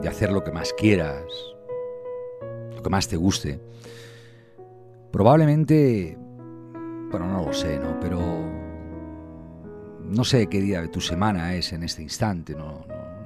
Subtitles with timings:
[0.00, 1.24] de, hacer lo que más quieras,
[2.74, 3.60] lo que más te guste,
[5.10, 6.16] probablemente,
[7.10, 7.98] bueno, no lo sé, ¿no?
[8.00, 8.20] Pero
[10.02, 12.84] no sé qué día de tu semana es en este instante, no,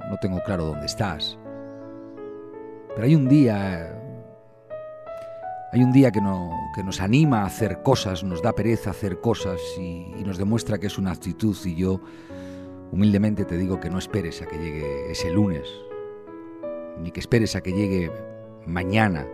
[0.09, 1.37] no, tengo claro dónde estás.
[2.93, 3.99] Pero hay un día,
[5.71, 9.19] hay un día que, no, que nos anima a hacer cosas, nos da pereza hacer
[9.19, 11.99] cosas y, y nos demuestra que es una actitud y yo
[12.91, 15.67] humildemente te digo que no esperes a que llegue ese lunes,
[17.01, 18.11] ni que esperes a que llegue
[18.65, 19.27] mañana,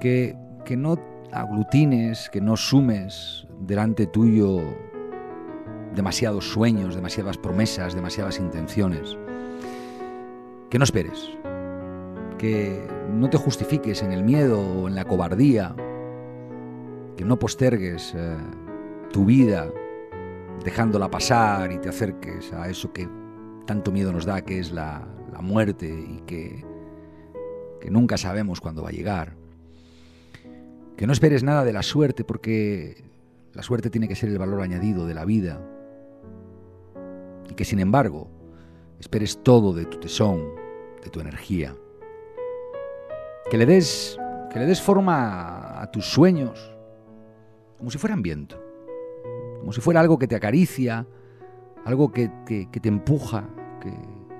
[0.00, 0.96] que, que no
[1.32, 4.60] aglutines, que no sumes delante tuyo
[5.94, 9.16] demasiados sueños, demasiadas promesas, demasiadas intenciones.
[10.70, 11.30] Que no esperes,
[12.38, 15.74] que no te justifiques en el miedo o en la cobardía,
[17.16, 18.36] que no postergues eh,
[19.12, 19.68] tu vida
[20.64, 23.08] dejándola pasar y te acerques a eso que
[23.64, 25.06] tanto miedo nos da, que es la,
[25.36, 26.64] la muerte y que,
[27.90, 29.36] nunca sabemos cuándo va a llegar.
[30.96, 33.04] Que no esperes nada de la suerte porque
[33.52, 35.60] la suerte tiene que ser el valor añadido de la vida.
[37.50, 38.28] Y que sin embargo
[38.98, 40.54] esperes todo de tu tesón,
[41.04, 41.76] de tu energía.
[43.50, 44.18] Que le des,
[44.50, 46.72] que le des forma a tus sueños
[47.76, 48.60] como si fueran viento.
[49.60, 51.06] Como si fuera algo que te acaricia,
[51.84, 53.44] algo que, te empuja,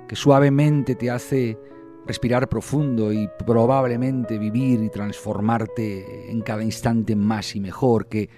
[0.06, 1.58] que suavemente te hace
[2.06, 8.30] respirar profundo y probablemente vivir y transformarte en cada instante más y mejor, que,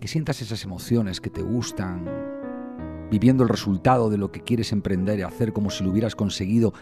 [0.00, 2.04] que sientas esas emociones que te gustan,
[3.10, 6.74] viviendo el resultado de lo que quieres emprender y hacer como si lo hubieras conseguido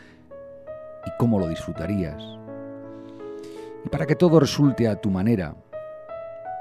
[1.05, 2.23] y cómo lo disfrutarías.
[3.85, 5.55] Y para que todo resulte a tu manera,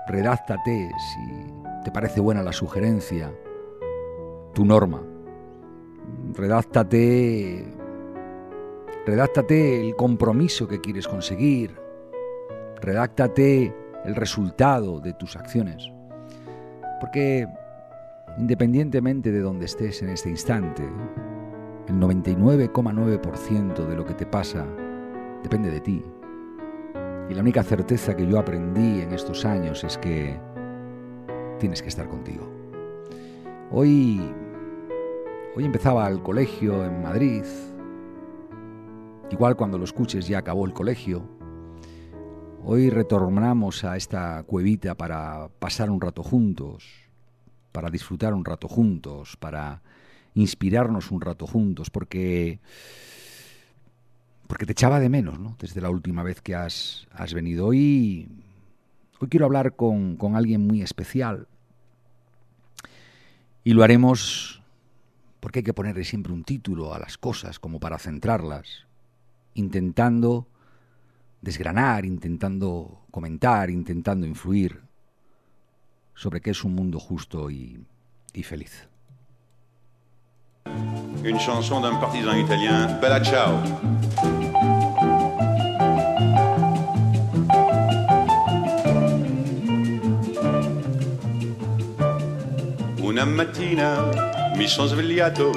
[0.09, 1.53] redáctate si
[1.85, 3.33] te parece buena la sugerencia,
[4.53, 5.12] tu norma
[6.33, 7.65] redáctate,
[9.05, 11.75] redáctate el compromiso que quieres conseguir,
[12.81, 13.73] redáctate
[14.05, 15.91] el resultado de tus acciones.
[16.99, 17.47] Porque
[18.37, 20.83] independientemente de donde estés en este instante,
[21.87, 24.65] el 99,9% de lo que te pasa
[25.43, 26.03] depende de ti.
[27.29, 30.37] Y la única certeza que yo aprendí en estos años es que
[31.59, 32.49] tienes que estar contigo.
[33.71, 34.21] Hoy
[35.55, 37.43] Hoy empezaba el colegio en Madrid.
[39.29, 41.29] Igual cuando lo escuches ya acabó el colegio.
[42.63, 46.85] Hoy retornamos a esta cuevita para pasar un rato juntos,
[47.71, 49.83] para disfrutar un rato juntos, para
[50.33, 52.59] inspirarnos un rato juntos, porque
[54.47, 55.55] porque te echaba de menos, ¿no?
[55.59, 57.67] Desde la última vez que has, has venido.
[57.67, 58.27] Hoy,
[59.19, 61.47] hoy quiero hablar con, con alguien muy especial.
[63.63, 64.62] Y lo haremos
[65.43, 68.85] porque hay que ponerle siempre un título a las cosas como para centrarlas,
[69.55, 70.47] intentando
[71.41, 74.79] desgranar, intentando comentar, intentando influir
[76.15, 77.77] sobre qué es un mundo justo y,
[78.31, 78.87] y feliz.
[81.37, 83.61] Chanson d'un partisan italien, Bella Ciao.
[93.01, 95.51] Una mattina mi sono svegliato.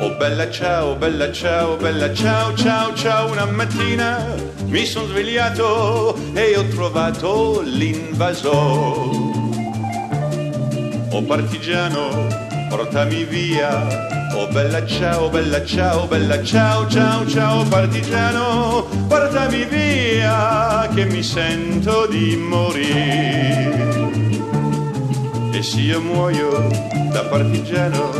[0.00, 3.30] Oh bella ciao, bella ciao, bella ciao, ciao, ciao.
[3.30, 4.34] Una mattina
[4.66, 9.28] mi sono svegliato e ho trovato l'invasore.
[11.10, 12.28] Oh partigiano,
[12.68, 14.08] portami via.
[14.34, 22.06] Oh bella ciao, bella ciao, bella ciao, ciao, ciao partigiano, portami via che mi sento
[22.06, 23.89] di morire.
[25.60, 26.70] E se io muoio
[27.12, 28.10] da partigiano,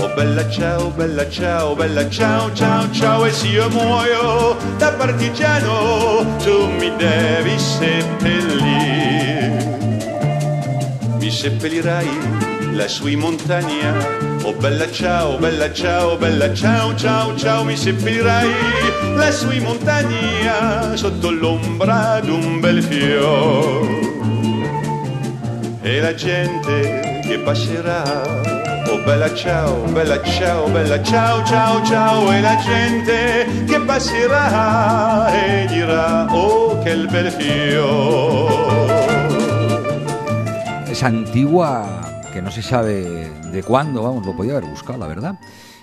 [0.00, 6.36] oh bella ciao, bella ciao, bella ciao, ciao, ciao, e se io muoio da partigiano,
[6.44, 8.68] tu mi devi seppellire.
[11.18, 13.94] Mi seppellirai lassù in montagna,
[14.42, 18.50] oh bella ciao, bella ciao, bella ciao, ciao, ciao, mi seppellirai
[19.14, 24.03] lassù in montagna, sotto l'ombra d'un bel fiore
[25.84, 28.02] e la gente che passerà.
[28.88, 35.66] Oh bella ciao, bella ciao, bella ciao, ciao, ciao, e la gente che passerà e
[35.66, 38.50] dirá, oh, quel bel fior.
[40.88, 45.38] Es antigua, que no se sabe de cuándo, vamos, lo podía haber buscado, la verdad.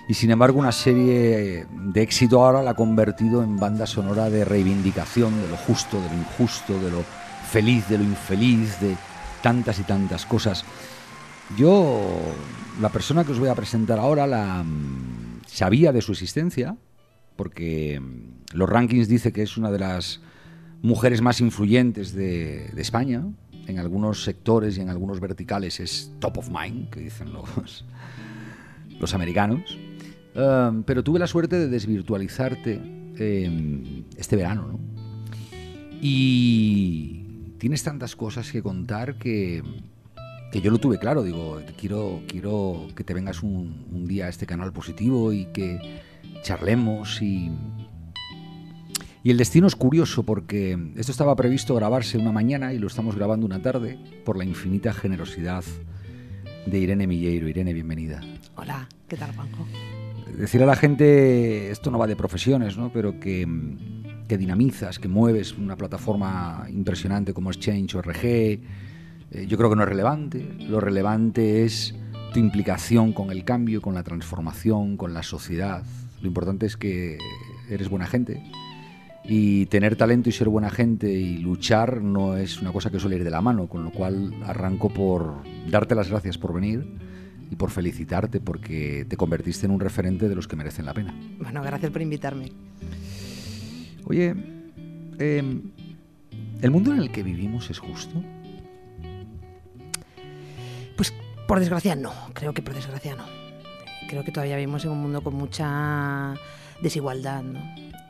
[0.08, 4.44] Y sin embargo, una serie de éxito ahora la ha convertido en banda sonora de
[4.44, 7.04] reivindicación de lo justo, de lo injusto, de lo
[7.48, 8.96] feliz, de lo infeliz, de
[9.42, 10.64] tantas y tantas cosas.
[11.56, 12.00] Yo,
[12.80, 14.64] la persona que os voy a presentar ahora, la,
[15.46, 16.76] sabía de su existencia,
[17.36, 20.20] porque mm, los rankings dice que es una de las
[20.80, 23.24] mujeres más influyentes de, España.
[23.66, 27.84] En algunos sectores y en algunos verticales es top of mind, que dicen los,
[29.00, 29.78] los americanos.
[30.34, 32.80] Um, pero tuve la suerte de desvirtualizarte
[33.18, 34.80] em, este verano, ¿no?
[36.00, 37.21] Y
[37.62, 39.62] tienes tantas cosas que contar que,
[40.50, 41.22] que yo lo tuve claro.
[41.22, 45.78] Digo, quiero, quiero que te vengas un, un día a este canal positivo y que
[46.42, 47.52] charlemos y,
[49.22, 53.14] y el destino es curioso porque esto estaba previsto grabarse una mañana y lo estamos
[53.14, 55.62] grabando una tarde por la infinita generosidad
[56.66, 57.46] de Irene Milleiro.
[57.46, 58.22] Irene, bienvenida.
[58.56, 59.68] Hola, ¿qué tal, Juanjo?
[60.36, 62.90] Decir a la gente, esto no va de profesiones, ¿no?
[62.92, 63.46] pero que,
[64.32, 68.60] que dinamizas, que mueves una plataforma impresionante como es Change.org, eh,
[69.46, 70.54] yo creo que no es relevante.
[70.58, 71.94] Lo relevante es
[72.32, 75.82] tu implicación con el cambio, con la transformación, con la sociedad.
[76.22, 77.18] Lo importante es que
[77.68, 78.42] eres buena gente
[79.22, 83.16] y tener talento y ser buena gente y luchar no es una cosa que suele
[83.16, 86.86] ir de la mano, con lo cual arranco por darte las gracias por venir
[87.50, 91.14] y por felicitarte porque te convertiste en un referente de los que merecen la pena.
[91.38, 92.50] Bueno, gracias por invitarme.
[94.12, 94.34] Oye,
[95.18, 95.62] em,
[96.60, 98.22] ¿el mundo en el que vivimos es justo?
[100.98, 101.14] Pues
[101.48, 103.24] por desgracia no, creo que por desgracia no.
[104.10, 106.34] Creo que todavía vivimos en un mundo con mucha
[106.82, 107.60] desigualdad, ¿no?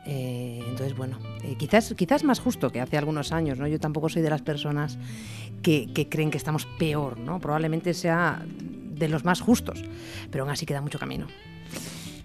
[0.05, 3.65] Eh, entonces, bueno, eh, quizás, quizás más justo que hace algunos años, ¿no?
[3.65, 4.97] Yo tampoco soy de las personas
[5.61, 7.39] que, creen que estamos peor, ¿no?
[7.39, 9.81] Probablemente sea de los más justos,
[10.29, 11.27] pero aún así queda mucho camino.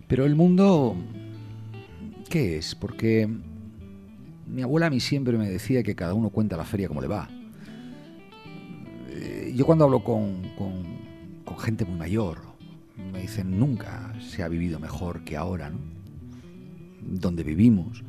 [0.08, 0.96] Pero el mundo,
[2.28, 2.74] ¿qué es?
[2.74, 3.28] Porque
[4.48, 7.08] mi abuela a mí siempre me decía que cada uno cuenta la feria como le
[7.08, 7.28] va.
[9.10, 10.42] Eh, yo cuando hablo con,
[11.58, 12.38] gente muy mayor,
[13.12, 15.78] me dicen, nunca se ha vivido mejor que ahora, ¿no?
[17.02, 18.04] donde vivimos.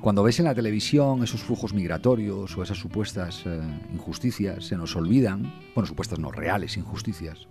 [0.00, 3.60] Cuando ves en la televisión esos flujos migratorios o esas supuestas eh,
[3.92, 7.46] injusticias, se nos olvidan, bueno, supuestas no, reales injusticias,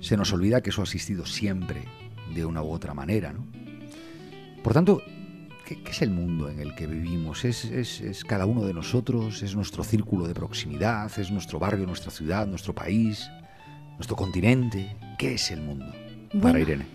[0.00, 1.82] se nos olvida que eso ha existido siempre,
[2.34, 3.32] de una u otra manera.
[3.32, 3.44] ¿no?
[4.62, 5.02] Por tanto,
[5.84, 7.44] ¿qué, es el mundo en el que vivimos?
[7.44, 9.42] ¿Es, es, cada uno de nosotros?
[9.42, 11.10] ¿Es nuestro círculo de proximidad?
[11.18, 13.30] ¿Es nuestro barrio, nuestra ciudad, nuestro país,
[13.96, 14.96] nuestro continente?
[15.18, 15.86] ¿Qué es el mundo
[16.40, 16.86] para Irene?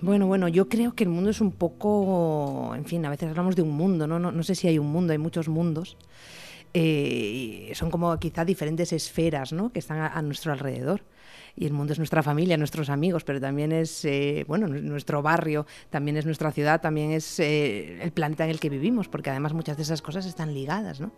[0.00, 3.54] Bueno, bueno, yo creo que el mundo es un poco, en fin, a veces hablamos
[3.54, 4.18] de un mundo, ¿no?
[4.18, 5.96] No, sé si hay un mundo, hay muchos mundos.
[6.74, 9.70] Eh, son como quizá diferentes esferas ¿no?
[9.72, 11.02] que están a, nuestro alrededor.
[11.56, 15.66] Y el mundo es nuestra familia, nuestros amigos, pero también es eh, bueno, nuestro barrio,
[15.90, 19.52] también es nuestra ciudad, también es eh, el planeta en el que vivimos, porque además
[19.52, 21.00] muchas de esas cosas están ligadas.
[21.00, 21.12] ¿no?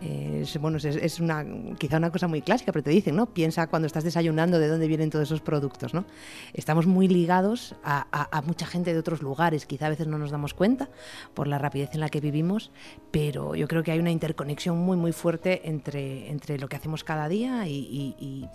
[0.00, 1.44] es, bueno, es, una,
[1.78, 3.26] quizá una cosa muy clásica, pero te dicen, ¿no?
[3.26, 6.04] Piensa cuando estás desayunando de dónde vienen todos esos productos, ¿no?
[6.52, 10.54] Estamos muy ligados a, mucha gente de otros lugares, quizá a veces no nos damos
[10.54, 10.88] cuenta
[11.34, 12.70] por la rapidez en la que vivimos,
[13.10, 17.04] pero yo creo que hay una interconexión muy, muy fuerte entre, entre lo que hacemos
[17.04, 18.48] cada día y,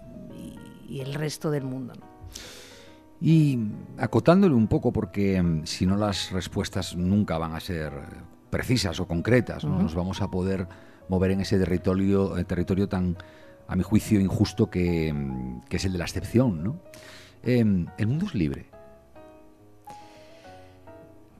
[0.99, 1.93] el resto del mundo,
[3.21, 3.59] Y
[3.97, 7.93] acotándole un poco, porque mm, si no las respuestas nunca van a ser
[8.49, 10.67] precisas o concretas, no nos vamos a poder
[11.07, 13.17] mover en ese territorio, eh, territorio tan,
[13.67, 15.13] a mi juicio, injusto que,
[15.69, 16.63] es el de la excepción.
[16.63, 16.79] ¿no?
[17.43, 18.65] Em, el mundo es libre.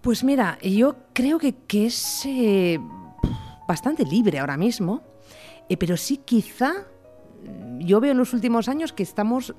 [0.01, 1.55] Pues mira, yo creo que,
[1.85, 2.79] es eh,
[3.67, 5.03] bastante libre ahora mismo,
[5.69, 6.87] eh, pero sí quizá
[7.79, 9.53] yo veo en los últimos años que estamos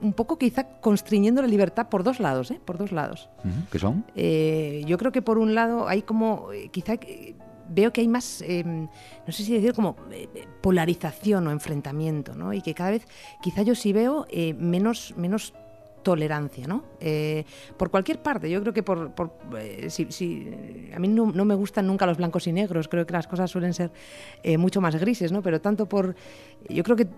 [0.00, 2.60] un poco quizá constriñendo la libertad por dos lados, ¿eh?
[2.64, 3.28] Por dos lados.
[3.70, 4.04] ¿Qué son?
[4.14, 6.96] yo creo que por un lado hay como quizá
[7.68, 8.88] veo que hay más, em,
[9.26, 10.28] no sé si decir como eh,
[10.60, 12.52] polarización o enfrentamiento, ¿no?
[12.52, 13.06] Y que cada vez,
[13.42, 15.54] quizá yo sí veo eh, menos, menos
[16.04, 16.84] tolerancia, ¿no?
[17.00, 17.44] Eh,
[17.76, 19.12] por cualquier parte, yo creo que por,
[19.88, 20.48] si,
[20.94, 23.74] a mí no, me gustan nunca los blancos y negros, creo que las cosas suelen
[23.74, 23.90] ser
[24.58, 25.42] mucho más grises, ¿no?
[25.42, 26.14] Pero tanto por,
[26.68, 27.08] yo creo que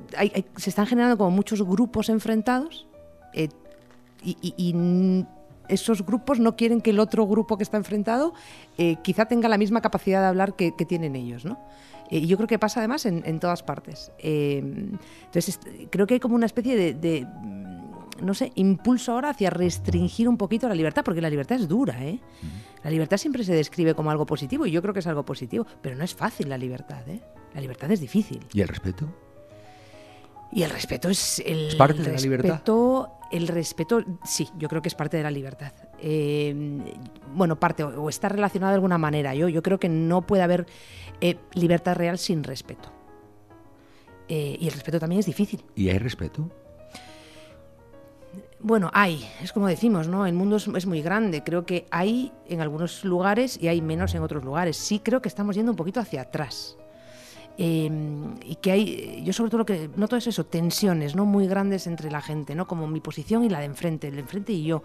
[0.57, 2.87] se están generando como muchos grupos enfrentados
[3.35, 4.73] y, y
[5.69, 8.35] esos grupos no quieren que el otro grupo que está enfrentado
[8.78, 11.59] eh, quizá tenga la misma capacidad de hablar que, tienen ellos, ¿no?
[12.11, 14.12] Eh, y yo creo que pasa además en, todas partes.
[14.19, 15.59] Eh, entonces,
[15.90, 17.75] creo que hay como una especie de, mm,
[18.23, 22.04] no sé, impulso ahora hacia restringir un poquito la libertad, porque la libertad es dura,
[22.04, 22.20] ¿eh?
[22.82, 25.66] La libertad siempre se describe como algo positivo y yo creo que es algo positivo,
[25.82, 27.20] pero no es fácil la libertad, ¿eh?
[27.54, 28.40] La libertad es difícil.
[28.52, 29.08] ¿Y el respeto?
[30.52, 32.62] Y el respeto es el ¿Es parte de la libertad.
[33.32, 35.73] El respeto, sí, yo creo que es parte de la libertad.
[36.00, 36.54] Eh,
[37.35, 39.35] bueno, parte o, está relacionado de alguna manera.
[39.35, 40.66] Yo, yo creo que no puede haber
[41.20, 42.92] eh, libertad real sin respeto.
[44.28, 45.64] Eh, y el respeto también es difícil.
[45.75, 46.50] ¿Y hay respeto?
[48.60, 50.26] Bueno, hay, es como decimos, ¿no?
[50.26, 51.42] El mundo es, muy grande.
[51.42, 54.76] Creo que hay en algunos lugares y hay menos en otros lugares.
[54.76, 56.76] Sí creo que estamos yendo un poquito hacia atrás.
[57.58, 61.25] Em, y que hay, yo sobre todo lo que noto es eso, tensiones, ¿no?
[61.25, 62.66] Muy grandes entre la gente, ¿no?
[62.66, 64.82] Como mi posición y la de enfrente, el de enfrente y yo.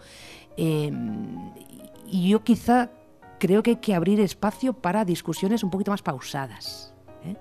[0.58, 1.52] Em,
[2.08, 2.92] y yo quizá
[3.40, 6.94] creo que hay que abrir espacio para discusiones un poquito más pausadas.
[7.26, 7.36] ¿eh?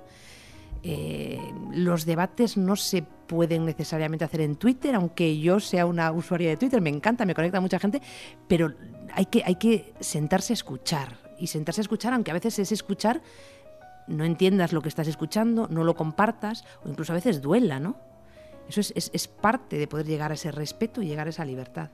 [0.82, 6.48] Eh, los debates no se pueden necesariamente hacer en Twitter, aunque yo sea una usuaria
[6.48, 8.02] de Twitter, me encanta, me conecta a mucha gente,
[8.48, 8.74] pero
[9.14, 11.16] hay que, hay que sentarse a escuchar.
[11.38, 13.22] Y sentarse a escuchar, aunque a veces es escuchar,
[14.08, 17.98] no entiendas lo que estás escuchando, no lo compartas, o incluso a veces duela, ¿no?
[18.68, 21.44] Eso es, es, es parte de poder llegar a ese respeto y llegar a esa
[21.44, 21.90] libertad.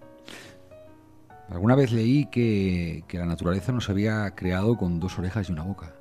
[1.51, 5.65] Alguna vez leí que, que la naturaleza nos había creado con dos orejas y una
[5.65, 5.93] boca.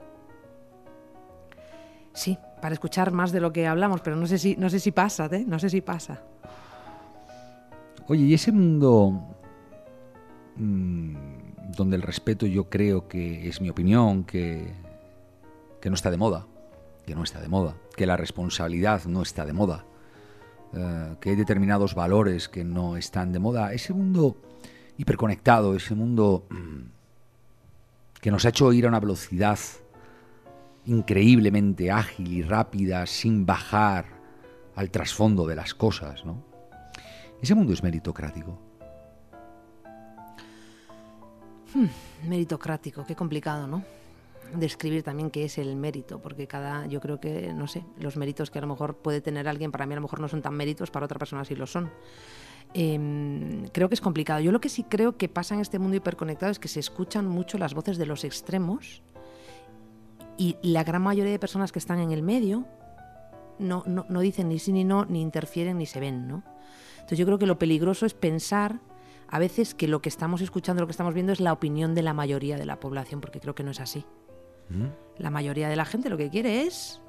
[2.13, 4.91] Sí, para escuchar más de lo que hablamos, pero no sé si, no sé si
[4.91, 5.43] pasa, ¿eh?
[5.47, 6.21] No sé si pasa.
[8.07, 9.35] Oye, ¿y ese mundo
[10.55, 11.15] mm,
[11.75, 14.73] donde el respeto yo creo que es mi opinión, que,
[15.81, 16.45] que no está de moda,
[17.05, 19.85] que no está de moda, que la responsabilidad no está de moda,
[20.73, 24.37] eh, que hay determinados valores que no están de moda, ese mundo
[24.97, 26.81] hiperconectado, ese mundo mm,
[28.21, 29.59] que nos ha hecho ir a una velocidad
[30.85, 34.05] increíblemente ágil y rápida sin bajar
[34.75, 36.43] al trasfondo de las cosas, ¿no?
[37.41, 38.59] Ese mundo es meritocrático.
[41.73, 41.87] Hmm,
[42.27, 43.83] meritocrático, qué complicado, ¿no?
[44.55, 48.51] Describir también qué es el mérito, porque cada, yo creo que, no sé, los méritos
[48.51, 50.53] que a lo mejor puede tener alguien, para mí a lo mejor no son tan
[50.53, 51.91] méritos, para otra persona sí lo son.
[52.73, 54.39] Em, creo que es complicado.
[54.41, 57.27] Yo lo que sí creo que pasa en este mundo hiperconectado es que se escuchan
[57.27, 59.01] mucho las voces de los extremos
[60.37, 62.65] y la gran mayoría de personas que están en el medio
[63.59, 66.43] no, no, dicen ni sí ni no, ni interfieren ni se ven, ¿no?
[66.95, 68.79] Entonces yo creo que lo peligroso es pensar
[69.27, 72.01] a veces que lo que estamos escuchando, lo que estamos viendo es la opinión de
[72.01, 74.05] la mayoría de la población, porque creo que no es así.
[74.69, 74.87] ¿Mm?
[75.17, 77.01] La mayoría de la gente lo que quiere es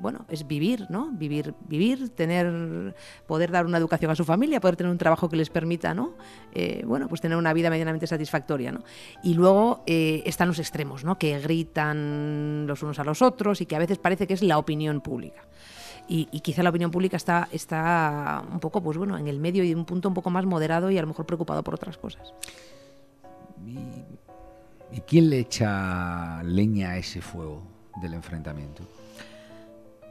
[0.00, 1.10] bueno, es vivir, ¿no?
[1.12, 2.94] Vivir, vivir, tener,
[3.26, 6.14] poder dar una educación a su familia, poder tener un trabajo que les permita, ¿no?
[6.52, 8.82] Eh, bueno, pues tener una vida medianamente satisfactoria, ¿no?
[9.22, 11.18] Y luego eh, están los extremos, ¿no?
[11.18, 14.58] Que gritan los unos a los otros y que a veces parece que es la
[14.58, 15.42] opinión pública.
[16.08, 19.70] Y, quizá la opinión pública está, está un poco, pues bueno, en el medio y
[19.70, 22.34] en un punto un poco más moderado y a lo mejor preocupado por otras cosas.
[23.64, 27.62] y quién le echa leña a ese fuego
[28.02, 28.82] del enfrentamiento?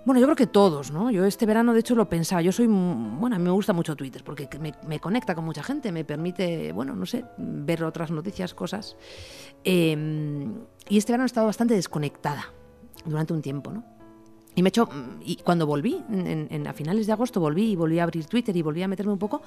[0.05, 1.11] Bueno, yo creo que todos, ¿no?
[1.11, 2.41] Yo este verano, de hecho, lo pensaba.
[2.41, 4.47] Yo soy, bueno, a mí me gusta mucho Twitter porque
[4.87, 8.95] me, conecta con mucha gente, me permite, bueno, no sé, ver otras noticias, cosas.
[9.63, 10.53] Em,
[10.87, 12.51] y este verano he estado bastante desconectada
[13.05, 13.83] durante un tiempo, ¿no?
[14.55, 14.89] Y me he hecho,
[15.23, 18.61] y cuando volví, en, a finales de agosto volví y volví a abrir Twitter y
[18.61, 19.41] volví a meterme un poco,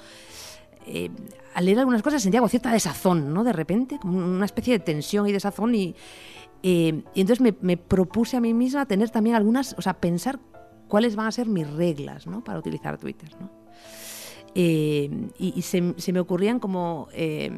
[0.85, 1.09] eh,
[1.53, 3.43] al leer algunas cosas sentía cierta desazón, ¿no?
[3.43, 5.95] De repente, como una especie de tensión y desazón y
[6.65, 10.39] eh, y entonces me, propuse a mí misma tener también algunas, o sea, pensar
[10.87, 12.41] cuáles van a ser mis reglas ¿no?
[12.41, 13.29] para utilizar Twitter.
[13.39, 13.51] ¿no?
[14.55, 17.51] Eh, y, se, me ocurrían como, eh,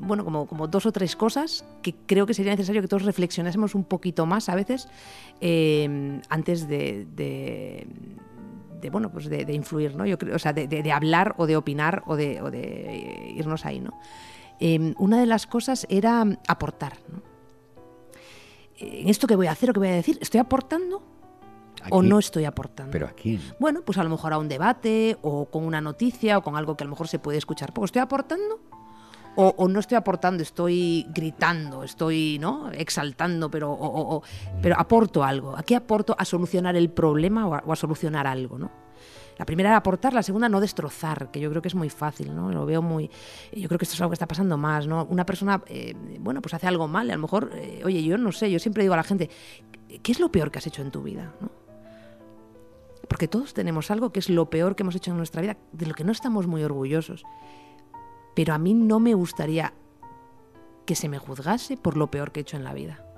[0.00, 3.74] bueno, como, como, dos o tres cosas que creo que sería necesario que todos reflexionásemos
[3.74, 4.88] un poquito más a veces
[6.28, 7.86] antes de,
[8.90, 10.04] bueno, pues de, influir, ¿no?
[10.04, 13.98] Yo creo, o sea, de, hablar o de opinar o de, de irnos ahí, ¿no?
[14.98, 17.31] una de las cosas era aportar, ¿no?
[18.82, 21.02] En esto que voy a hacer o que voy a decir, ¿estoy aportando
[21.90, 22.92] o no estoy aportando?
[22.92, 23.40] ¿Pero a quién?
[23.58, 26.76] Bueno, pues a lo mejor a un debate o con una noticia o con algo
[26.76, 27.86] que a lo mejor se puede escuchar poco.
[27.86, 28.60] ¿Estoy aportando?
[29.34, 32.70] O, no estoy aportando, estoy gritando, estoy ¿no?
[32.70, 34.22] exaltando, pero,
[34.60, 35.56] pero aporto algo.
[35.56, 36.14] ¿A qué aporto?
[36.18, 38.70] A solucionar el problema o a, o a solucionar algo, ¿no?
[39.38, 42.34] La primera era aportar, la segunda no destrozar, que yo creo que es muy fácil,
[42.34, 42.50] ¿no?
[42.50, 43.10] Lo veo muy...
[43.52, 45.06] Yo creo que esto es algo que está pasando más, ¿no?
[45.10, 48.32] Una persona, eh, bueno, pues hace algo mal, a lo mejor, eh, oye, yo no
[48.32, 49.30] sé, yo siempre digo a la gente,
[50.02, 51.32] ¿qué es lo peor que has hecho en tu vida?
[53.08, 55.86] Porque todos tenemos algo que es lo peor que hemos hecho en nuestra vida, de
[55.86, 57.24] lo que no estamos muy orgullosos.
[58.34, 59.74] Pero a mí no me gustaría
[60.86, 63.11] que se me juzgase por lo peor que he hecho en la vida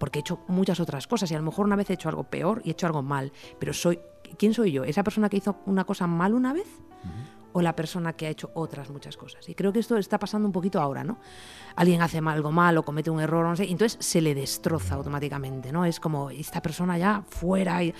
[0.00, 2.24] porque he hecho muchas otras cosas y a lo mejor una vez he hecho algo
[2.24, 4.00] peor y he hecho algo mal, pero soy
[4.36, 4.82] ¿quién soy yo?
[4.82, 6.66] ¿Esa persona que hizo una cosa mal una vez?
[7.52, 9.48] o la persona que ha hecho otras muchas cosas.
[9.48, 11.18] Y creo que esto está pasando un poquito ahora, ¿no?
[11.76, 14.94] Alguien hace algo mal o comete un error, no sé, y entonces se le destroza
[14.94, 15.84] automáticamente, ¿no?
[15.84, 17.82] Es como esta persona ya fuera.
[17.82, 17.94] Y,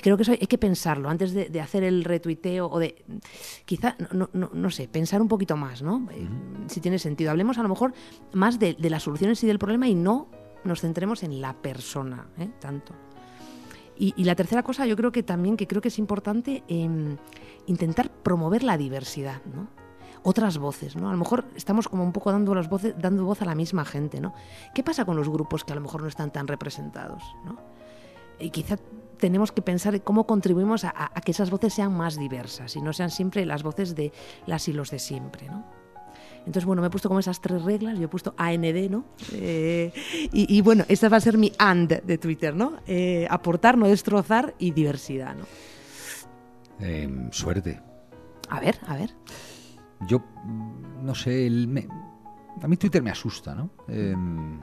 [0.00, 3.04] creo que eso hay, que pensarlo antes de, hacer el retuiteo o de.
[3.64, 6.08] Quizá, no, no, no, sé, pensar un poquito más, ¿no?
[6.68, 7.30] Si tiene sentido.
[7.30, 7.92] Hablemos a lo mejor
[8.32, 10.28] más de, las soluciones y del problema y no
[10.66, 12.50] nos centremos en la persona, ¿eh?
[12.60, 12.94] Tanto.
[13.98, 17.16] Y, la tercera cosa, yo creo que también, que creo que es importante, em,
[17.66, 19.68] intentar promover la diversidad, ¿no?
[20.22, 21.08] Otras voces, ¿no?
[21.08, 23.86] A lo mejor estamos como un poco dando, las voces, dando voz a la misma
[23.86, 24.34] gente, ¿no?
[24.74, 27.56] ¿Qué pasa con los grupos que a lo mejor no están tan representados, ¿no?
[28.38, 28.76] Y quizá
[29.16, 32.82] tenemos que pensar en cómo contribuimos a, a, que esas voces sean más diversas y
[32.82, 34.12] no sean siempre las voces de
[34.44, 35.64] las y los de siempre, ¿no?
[36.46, 39.04] Entonces, bueno, me he puesto como esas tres reglas, yo he puesto AND, ¿no?
[39.32, 39.92] Eh,
[40.32, 42.74] y, bueno, esta va a ser mi AND de Twitter, ¿no?
[42.86, 45.44] Eh, aportar, no destrozar y diversidad, ¿no?
[46.78, 47.80] Em, suerte.
[48.48, 49.10] A ver, a ver.
[50.06, 50.22] Yo,
[51.02, 53.70] no sé, a mí Twitter me asusta, ¿no?
[53.88, 54.60] Em,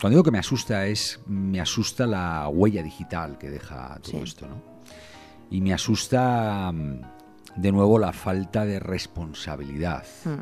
[0.00, 4.46] cuando digo que me asusta es, me asusta la huella digital que deja todo esto,
[4.46, 4.62] ¿no?
[5.50, 7.00] Y me asusta, mm,
[7.56, 10.06] de nuevo, la falta de responsabilidad.
[10.24, 10.40] Hmm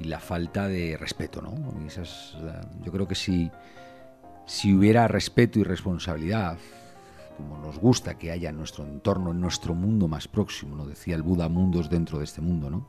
[0.00, 1.54] y la falta de respeto, ¿no?
[2.82, 3.50] yo creo que si,
[4.46, 6.58] si hubiera respeto y responsabilidad,
[7.36, 10.86] como nos gusta que haya en nuestro entorno, en nuestro mundo más próximo, ¿no?
[10.86, 12.88] decía el Buda, mundos dentro de este mundo, ¿no?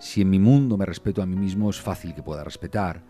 [0.00, 3.02] Si en mi mundo me respeto a mí mismo, es fácil que pueda respetar.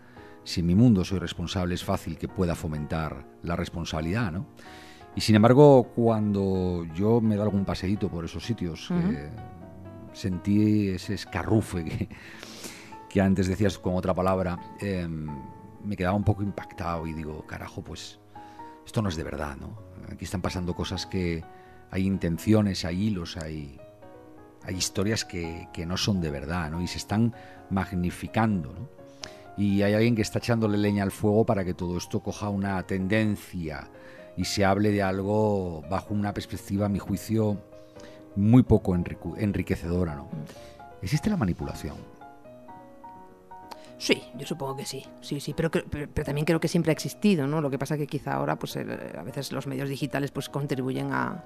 [0.43, 4.45] Si en mi mundo soy responsable, es fácil que pueda fomentar la responsabilidad, ¿no?
[5.15, 9.29] Y sin embargo, cuando yo me da algún paseíto por esos sitios, eh,
[10.11, 12.09] sentí ese escarrufe que,
[13.11, 15.27] que antes decías con otra palabra, em,
[15.83, 18.19] me quedaba un poco impactado y digo, carajo, pues
[18.85, 19.77] esto no es de verdad, ¿no?
[20.09, 21.43] Aquí están pasando cosas que
[21.91, 23.79] hay intenciones, hay hilos, hay,
[24.63, 26.81] hay historias que, que no son de verdad, ¿no?
[26.81, 27.35] Y se están
[27.69, 28.89] magnificando, ¿no?
[29.57, 32.81] Y hay alguien que está echándole leña al fuego para que todo esto coja una
[32.83, 33.89] tendencia
[34.37, 37.61] y se hable de algo bajo una perspectiva, a mi juicio,
[38.37, 40.29] muy poco enriquecedora, ¿no?
[41.01, 42.10] Existe la manipulación
[44.01, 47.45] Sí, yo supongo que sí, sí, sí, pero, pero, también creo que siempre ha existido,
[47.45, 47.61] ¿no?
[47.61, 51.43] Lo que pasa que quizá ahora, pues a veces los medios digitales, pues contribuyen a,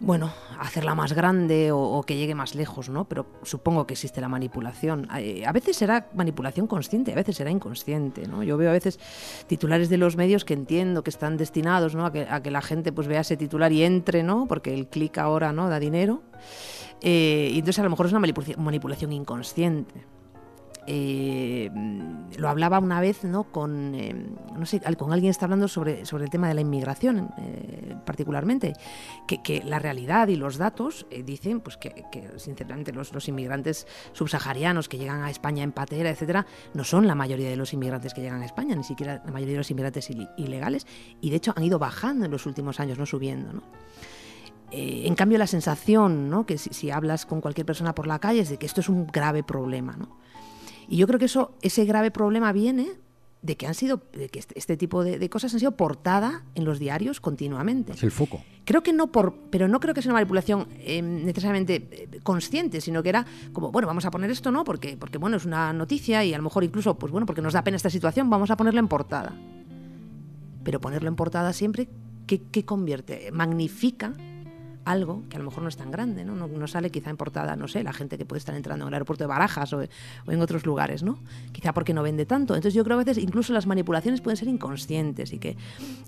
[0.00, 3.04] bueno, hacerla más grande o, que llegue más lejos, ¿no?
[3.10, 5.06] Pero supongo que existe la manipulación.
[5.10, 8.42] A veces será manipulación consciente, a veces será inconsciente, ¿no?
[8.42, 8.98] Yo veo a veces
[9.46, 12.06] titulares de los medios que entiendo que están destinados, ¿no?
[12.06, 14.46] A que, a que la gente pues vea ese titular y entre, ¿no?
[14.46, 15.68] Porque el clic ahora, ¿no?
[15.68, 16.22] Da dinero.
[17.02, 18.26] Eh, y entonces a lo mejor es una
[18.56, 20.06] manipulación inconsciente.
[20.86, 21.70] Eh,
[22.36, 23.44] lo hablaba una vez ¿no?
[23.44, 24.14] con, eh,
[24.56, 28.74] no sé, con alguien está hablando sobre, sobre el tema de la inmigración eh, particularmente,
[29.26, 32.04] que, la realidad y los datos dicen pues que,
[32.36, 36.44] sinceramente los, los, inmigrantes subsaharianos que llegan a España en patera, etcétera,
[36.74, 39.54] no son la mayoría de los inmigrantes que llegan a España, ni siquiera la mayoría
[39.54, 40.86] de los inmigrantes ilegales,
[41.20, 43.52] y de hecho han ido bajando en los últimos años, no subiendo.
[43.52, 43.62] ¿no?
[44.76, 46.46] en cambio, la sensación, ¿no?
[46.46, 48.88] que si, si, hablas con cualquier persona por la calle, es de que esto es
[48.88, 49.94] un grave problema.
[49.96, 50.16] ¿no?
[50.88, 52.98] Y yo creo que eso, ese grave problema viene
[53.44, 56.64] de que han sido, de que este, este tipo de, cosas han sido portada en
[56.64, 57.92] los diarios continuamente.
[57.92, 58.42] Es el foco.
[58.64, 62.80] Creo que no por, pero no creo que sea una manipulación em, necesariamente eh, consciente,
[62.80, 64.64] sino que era como, bueno, vamos a poner esto, ¿no?
[64.64, 67.52] Porque, porque bueno, es una noticia y a lo mejor incluso, pues bueno, porque nos
[67.52, 69.38] da pena esta situación, vamos a ponerlo en portada.
[70.62, 71.90] Pero ponerlo en portada siempre,
[72.26, 73.30] ¿qué, qué convierte?
[73.30, 74.14] Magnifica
[74.84, 76.34] algo que a lo mejor no es tan grande, ¿no?
[76.34, 78.94] No, sale quizá en portada, no sé, la gente que puede estar entrando en el
[78.94, 81.18] aeropuerto de Barajas o, en otros lugares, ¿no?
[81.52, 82.54] Quizá porque no vende tanto.
[82.54, 85.56] Entonces yo creo que a veces incluso las manipulaciones pueden ser inconscientes y que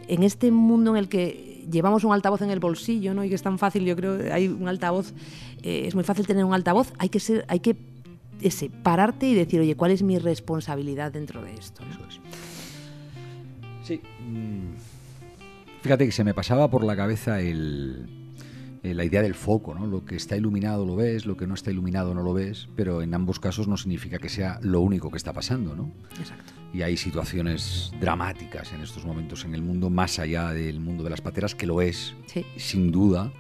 [0.09, 3.25] en este mundo en el que llevamos un altavoz en el bolsillo, ¿no?
[3.25, 5.13] Y que es tan fácil, yo creo, hay un altavoz,
[5.63, 7.77] eh, es muy fácil tener un altavoz, hay que ser, hay que
[8.43, 11.83] ese, pararte y decir, oye, ¿cuál es mi responsabilidad dentro de esto?
[13.83, 14.01] Sí.
[14.29, 14.75] Mm.
[15.83, 18.26] Fíjate que se me pasaba por la cabeza el,
[18.87, 19.85] eh, la idea del foco, ¿no?
[19.85, 23.03] Lo que está iluminado lo ves, lo que no está iluminado no lo ves, pero
[23.03, 25.91] en ambos casos no significa que sea lo único que está pasando, ¿no?
[26.21, 26.53] Exacto.
[26.73, 31.11] Y hay situaciones dramáticas en estos momentos en el mundo, más allá del mundo de
[31.11, 32.15] las pateras, que lo es,
[32.59, 33.33] sin duda.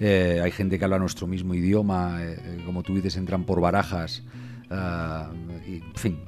[0.00, 4.24] Eh, hay gente que habla nuestro mismo idioma, eh, como tú dices, entran por barajas,
[4.68, 5.30] ah,
[5.64, 6.18] en fin.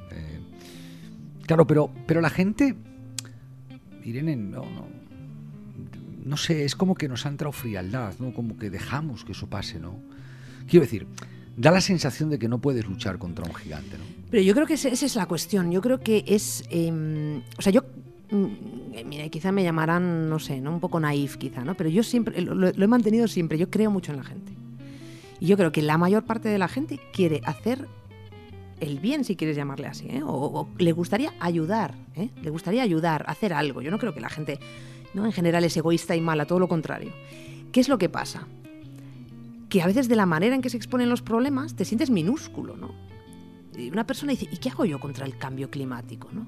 [1.44, 2.76] claro, pero, pero la gente,
[4.04, 4.99] Irene, no, no,
[6.24, 8.32] no sé, es como que nos ha entrado frialdad, ¿no?
[8.32, 9.98] Como que dejamos que eso pase, ¿no?
[10.68, 11.06] Quiero decir,
[11.56, 14.04] da la sensación de que no puedes luchar contra un gigante, ¿no?
[14.30, 15.72] Pero yo creo que esa es la cuestión.
[15.72, 16.64] Yo creo que es...
[16.70, 17.82] Em, o sea, yo...
[18.30, 18.46] Mm,
[19.06, 20.72] mira, quizá me llamarán, no sé, ¿no?
[20.72, 21.74] un poco naif quizá, ¿no?
[21.74, 24.52] Pero yo siempre, lo, he mantenido siempre, yo creo mucho en la gente.
[25.40, 27.88] Y yo creo que la mayor parte de la gente quiere hacer
[28.78, 30.22] el bien, si quieres llamarle así, ¿eh?
[30.22, 32.30] o, o, le gustaría ayudar, ¿eh?
[32.40, 33.82] le gustaría ayudar, hacer algo.
[33.82, 34.60] Yo no creo que la gente
[35.14, 35.26] ¿no?
[35.26, 37.12] En general es egoísta y mala, todo lo contrario.
[37.72, 38.46] ¿Qué es lo que pasa?
[39.68, 42.76] Que a veces de la manera en que se exponen los problemas te sientes minúsculo,
[42.76, 42.94] ¿no?
[43.76, 46.46] Y una persona dice, ¿y qué hago yo contra el cambio climático, no?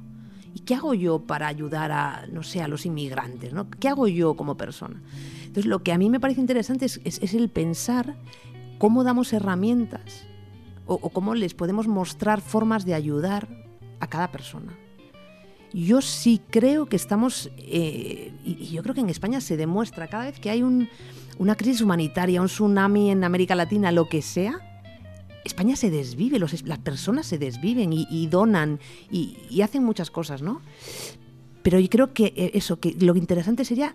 [0.55, 3.53] ¿Y qué hago yo para ayudar a, no sé, a los inmigrantes?
[3.53, 3.71] ¿no?
[3.71, 5.01] ¿Qué hago yo como persona?
[5.41, 8.17] Entonces, lo que a mí me parece interesante es, el pensar
[8.79, 10.27] cómo damos herramientas
[10.87, 13.49] o, cómo les podemos mostrar formas de ayudar
[14.01, 14.77] a cada persona.
[15.73, 20.25] Yo sí creo que estamos, eh, y yo creo que en España se demuestra cada
[20.25, 20.89] vez que hay un,
[21.39, 24.61] una crisis humanitaria, un tsunami en América Latina, lo que sea,
[25.45, 28.79] España se desvive, las personas se desviven y, donan
[29.11, 30.63] y, hacen muchas cosas, ¿no?
[31.63, 33.95] Pero yo creo que eh, eso, lo interesante sería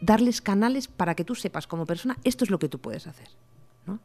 [0.00, 3.28] darles canales para que tú sepas como persona, esto es lo que tú puedes hacer,
[3.86, 3.98] ¿no?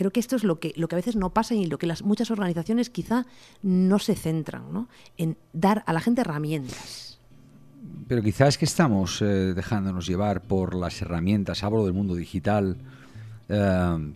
[0.00, 1.86] Creo que esto es lo que, lo que a veces no pasa y lo que
[1.86, 3.26] las muchas organizaciones quizá
[3.62, 4.88] no se centran, ¿no?
[5.18, 7.20] En dar a la gente herramientas.
[8.08, 12.78] Pero quizás es que estamos eh, dejándonos llevar por las herramientas, hablo del mundo digital,
[13.50, 14.12] eh,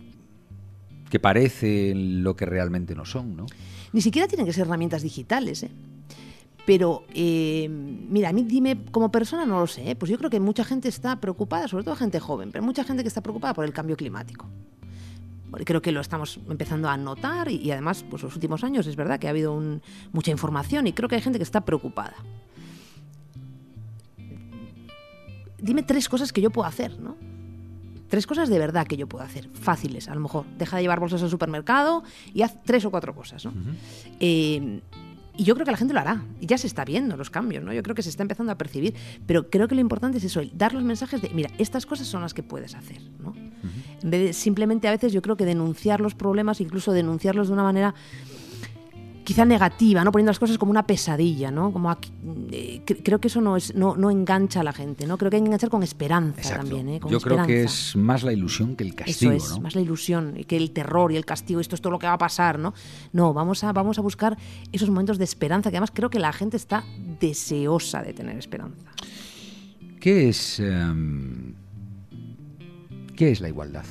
[1.10, 3.44] que parecen lo que realmente no son, ¿no?
[3.92, 5.70] Ni siquiera tienen que ser herramientas digitales, ¿eh?
[6.64, 9.96] Pero, eh, mira, a mí dime, como persona no lo sé, ¿eh?
[9.96, 13.02] pues yo creo que mucha gente está preocupada, sobre todo gente joven, pero mucha gente
[13.02, 14.48] que está preocupada por el cambio climático.
[15.64, 19.18] Creo que lo estamos empezando a notar y, además, pues los últimos años es verdad
[19.18, 19.60] que ha habido
[20.12, 22.14] mucha información y creo que hay gente que está preocupada.
[25.58, 27.16] Dime tres cosas que yo puedo hacer, ¿no?
[28.08, 30.44] Tres cosas de verdad que yo puedo hacer, fáciles, a lo mejor.
[30.58, 33.52] Deja de llevar bolsas al supermercado y haz tres o cuatro cosas, ¿no?
[34.20, 34.80] Eh,
[35.36, 36.22] y yo creo que la gente lo hará.
[36.40, 37.72] Y ya se está viendo los cambios, ¿no?
[37.72, 38.94] Yo creo que se está empezando a percibir.
[39.26, 42.22] Pero creo que lo importante es eso, dar los mensajes de, mira, estas cosas son
[42.22, 43.34] las que puedes hacer, ¿no?
[44.02, 47.54] En vez de simplemente a veces yo creo que denunciar los problemas, incluso denunciarlos de
[47.54, 47.94] una manera
[49.24, 50.12] quizá negativa, ¿no?
[50.12, 51.72] Poniendo las cosas como una pesadilla, ¿no?
[51.72, 51.90] Como
[52.52, 55.16] eh, creo que eso no es no, no, engancha a la gente, ¿no?
[55.16, 57.00] Creo que hay que enganchar con esperanza también, ¿eh?
[57.08, 60.34] Yo creo que es más la ilusión que el castigo, eso es, más la ilusión
[60.46, 62.74] que el terror y el castigo, esto es todo lo que va a pasar, ¿no?
[63.12, 64.36] No, vamos a vamos a buscar
[64.72, 66.84] esos momentos de esperanza que además creo que la gente está
[67.18, 68.90] deseosa de tener esperanza.
[70.00, 71.54] ¿Qué es em,
[73.16, 73.86] qué es la igualdad?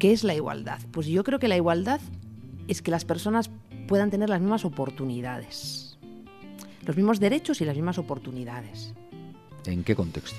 [0.00, 0.80] ¿Qué es la igualdad?
[0.90, 2.00] Pues yo creo que la igualdad
[2.68, 3.50] es que las personas
[3.86, 5.98] puedan tener las mismas oportunidades,
[6.84, 8.92] los mismos derechos y las mismas oportunidades.
[9.66, 10.38] ¿En qué contexto?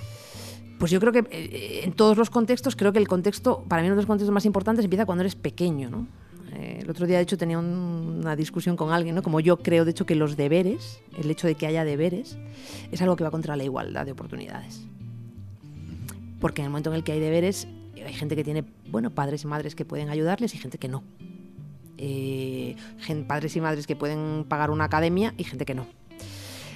[0.80, 3.88] Pues yo creo que eh, en todos los contextos, creo que el contexto, para mí
[3.88, 6.08] uno de los contextos más importantes empieza cuando eres pequeño, ¿no?
[6.54, 9.24] Eh, el otro día, de hecho, tenía una discusión con alguien, ¿no?
[9.24, 12.38] Como yo creo, de hecho, que los deberes, el hecho de que haya deberes,
[12.92, 14.86] es algo que va contra la igualdad de oportunidades.
[16.40, 19.44] Porque en el momento en el que hay deberes, hay gente que tiene, bueno, padres
[19.44, 21.04] y madres que pueden ayudarles y gente que no
[21.98, 22.76] eh,
[23.28, 25.88] padres y madres que pueden pagar una academia y gente que no.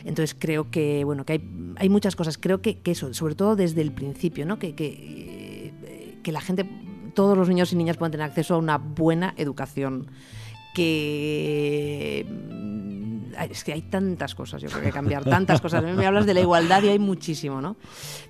[0.03, 2.37] Entonces creo que bueno que hay, hay muchas cosas.
[2.37, 4.57] Creo que, que, eso, sobre todo desde el principio, ¿no?
[4.57, 5.73] Que, que,
[6.23, 6.65] que la gente,
[7.13, 10.07] todos los niños y niñas puedan tener acceso a una buena educación.
[10.73, 12.25] Que
[13.49, 15.83] es que hay tantas cosas, yo creo que cambiar, tantas cosas.
[15.83, 17.75] A mí me hablas de la igualdad y hay muchísimo, ¿no?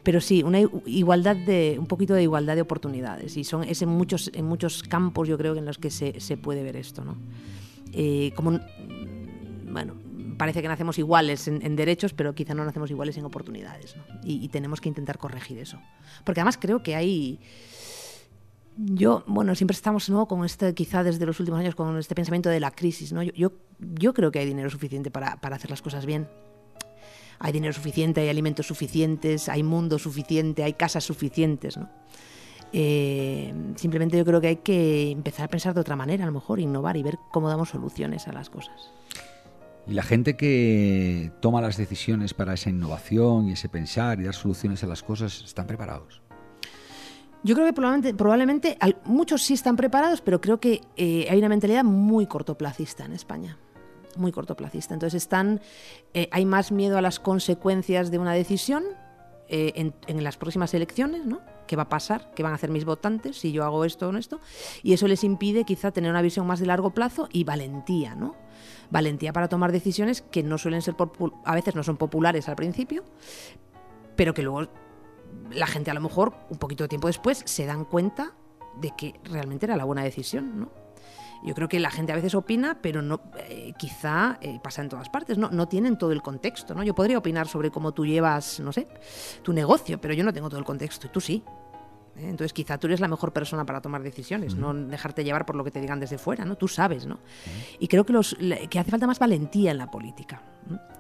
[0.04, 3.38] Pero sí, una igualdad de, un poquito de igualdad de oportunidades.
[3.38, 6.38] Y son, es en muchos, en muchos campos, yo creo, en los que se, se
[6.38, 7.18] puede ver esto, ¿no?
[7.94, 8.60] Eh, como,
[9.70, 9.96] bueno,
[10.38, 14.04] parece que nacemos iguales en, derechos, pero quizá no nacemos iguales en oportunidades, ¿no?
[14.24, 15.80] y tenemos que intentar corregir eso.
[16.24, 17.40] Porque además creo que hay
[18.78, 20.28] yo, bueno, siempre estamos ¿no?
[20.28, 23.12] con este, quizá desde los últimos años, con este pensamiento de la crisis.
[23.14, 23.22] ¿no?
[23.24, 26.28] Yo, yo, creo que hay dinero suficiente para, para, hacer las cosas bien.
[27.40, 31.78] Hay dinero suficiente, hay alimentos suficientes, hay mundo suficiente, hay casas suficientes.
[31.78, 31.90] ¿no?
[32.74, 36.34] Eh, simplemente yo creo que hay que empezar a pensar de otra manera, a lo
[36.34, 38.92] mejor, innovar y ver cómo damos soluciones a las cosas.
[39.88, 44.36] Y la gente que toma las decisiones para esa innovación y ese pensar y dar
[44.36, 46.21] soluciones a las cosas, ¿están preparados?
[47.43, 51.49] Yo creo que probablemente, probablemente muchos sí están preparados, pero creo que eh, hay una
[51.49, 53.58] mentalidad muy cortoplacista en España.
[54.15, 54.93] Muy cortoplacista.
[54.93, 55.62] Entonces están,
[56.13, 58.84] eh, hay más miedo a las consecuencias de una decisión
[59.47, 61.41] eh, en, en, las próximas elecciones, ¿no?
[61.65, 62.32] ¿Qué va a pasar?
[62.36, 64.39] ¿Qué van a hacer mis votantes si yo hago esto o no esto?
[64.84, 68.36] Y eso les impide quizá tener una visión más de largo plazo y valentía, ¿no?
[68.91, 70.95] Valentía para tomar decisiones que no suelen ser,
[71.45, 73.04] a veces no son populares al principio,
[74.15, 74.67] pero que luego
[75.52, 78.34] la gente a lo mejor un poquito de tiempo después se dan cuenta
[78.76, 80.82] de que realmente era la buena decisión, ¿no?
[81.44, 84.89] Yo creo que la gente a veces opina, pero no, eh, quizá eh, pasa en
[84.89, 85.50] todas partes, ¿no?
[85.50, 86.84] no tienen todo el contexto, ¿no?
[86.84, 88.88] Yo podría opinar sobre cómo tú llevas, no sé,
[89.41, 91.44] tu negocio, pero yo no tengo todo el contexto, y tú sí.
[92.17, 92.30] ¿Eh?
[92.30, 95.63] Entonces quizá tú eres la mejor persona para tomar decisiones, no dejarte llevar por lo
[95.63, 96.56] que te digan desde fuera, ¿no?
[96.56, 97.19] Tú sabes, ¿no?
[97.80, 98.36] Y creo que, los,
[98.69, 100.41] que hace falta más valentía en la política.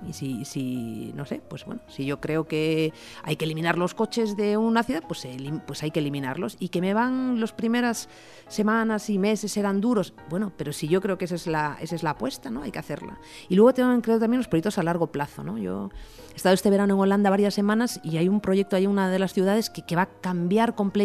[0.07, 2.91] Y si, si, no sé, pues bueno, si yo creo que
[3.23, 5.25] hay que eliminar los coches de una ciudad, pues,
[5.67, 6.57] pues hay que eliminarlos.
[6.59, 8.09] Y que me van las primeras
[8.47, 11.95] semanas y meses serán duros, bueno, pero si yo creo que esa es la, esa
[11.95, 12.63] es la apuesta, ¿no?
[12.63, 13.19] Hay que hacerla.
[13.47, 15.57] Y luego tengo, creo también los proyectos a largo plazo, ¿no?
[15.57, 15.91] Yo
[16.33, 19.19] he estado este verano en Holanda varias semanas y hay un proyecto en una de
[19.19, 21.00] las ciudades que, que va a cambiar completamente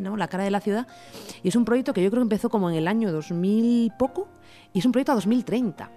[0.00, 0.16] ¿no?
[0.16, 0.86] la cara de la ciudad.
[1.42, 4.28] Y es un proyecto que yo creo que empezó como en el año 2000 poco
[4.72, 5.90] y es un proyecto a 2030.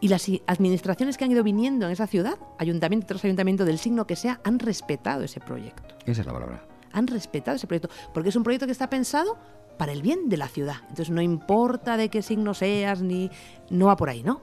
[0.00, 4.06] Y las administraciones que han ido viniendo en esa ciudad, ayuntamiento tras ayuntamiento del signo
[4.06, 5.94] que sea, han respetado ese proyecto.
[6.04, 6.66] Esa es la palabra.
[6.92, 9.38] Han respetado ese proyecto, porque es un proyecto que está pensado
[9.78, 10.76] para el bien de la ciudad.
[10.82, 13.30] Entonces no importa de qué signo seas, ni
[13.70, 14.40] no va por ahí, ¿no?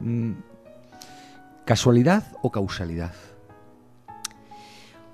[0.00, 0.32] Mm,
[1.64, 3.12] ¿Casualidad o causalidad?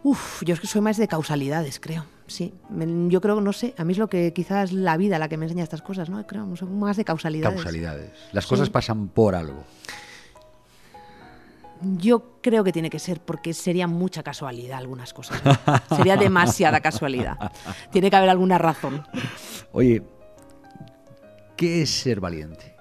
[0.07, 2.05] Uf, yo es que soy más de causalidades, creo.
[2.29, 2.55] Sí,
[3.09, 5.47] yo creo, no sé, a mí es lo que quizás la vida la que me
[5.47, 6.25] enseña estas cosas, ¿no?
[6.29, 7.57] Creo, soy más de causalidades.
[7.57, 8.13] Causalidades.
[8.31, 9.65] Las cosas pasan por algo.
[11.81, 15.43] Yo creo que tiene que ser porque sería mucha casualidad algunas cosas.
[15.97, 17.37] sería demasiada casualidad.
[17.91, 19.05] Tiene que haber alguna razón.
[19.73, 20.05] Oye,
[21.57, 22.77] ¿qué es ser valiente?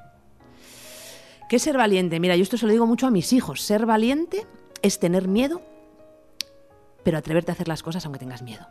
[1.50, 2.20] ¿Qué es ser valiente?
[2.20, 3.64] Mira, yo esto se lo digo mucho a mis hijos.
[3.64, 4.46] Ser valiente
[4.84, 5.64] es tener miedo
[7.06, 8.66] pero atreverte a hacer las cosas aunque tengas miedo.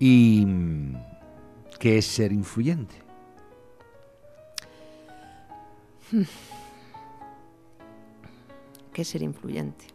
[0.00, 0.44] ¿Y
[1.78, 2.96] qué es ser influyente?
[8.92, 9.86] ¿Qué es ser influyente?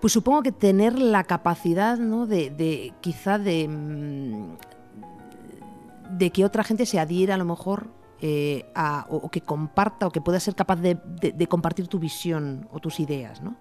[0.00, 2.26] Pues supongo que tener la capacidad, ¿no?
[2.26, 4.56] De, quizá de, mm,
[6.18, 7.88] de que otra gente se adhiera a lo mejor
[8.20, 8.64] eh,
[9.08, 13.00] o, que comparta o que pueda ser capaz de, de, compartir tu visión o tus
[13.00, 13.56] ideas, ¿no?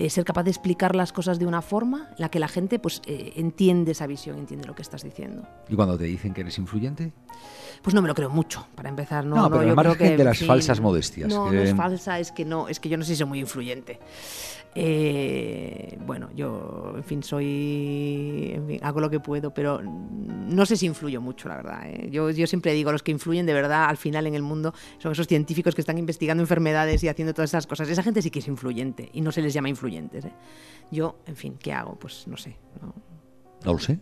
[0.00, 2.78] Eh, ser capaz de explicar las cosas de una forma en la que la gente
[2.78, 5.46] pues, eh, entiende esa visión, entiende lo que estás diciendo.
[5.68, 7.12] ¿Y cuando te dicen que eres influyente?
[7.82, 9.26] Pues no me lo creo mucho, para empezar.
[9.26, 11.28] No, no, pero yo creo que, de las falsas modestias.
[11.28, 13.40] No, no es falsa, es que no, es que yo no sé si soy muy
[13.40, 13.98] influyente.
[14.74, 18.80] Eh, bueno, yo, en fin, soy.
[18.82, 21.82] hago lo que puedo, pero no sé si influyo mucho, la verdad.
[21.86, 22.08] ¿eh?
[22.10, 25.12] Yo, yo siempre digo, los que influyen de verdad al final en el mundo son
[25.12, 27.88] esos científicos que están investigando enfermedades y haciendo todas esas cosas.
[27.88, 30.24] Esa gente sí que es influyente y no se les llama influyentes.
[30.24, 30.32] ¿eh?
[30.90, 31.96] Yo, en fin, ¿qué hago?
[31.96, 32.56] Pues no sé.
[32.82, 32.92] No,
[33.64, 34.00] no lo sé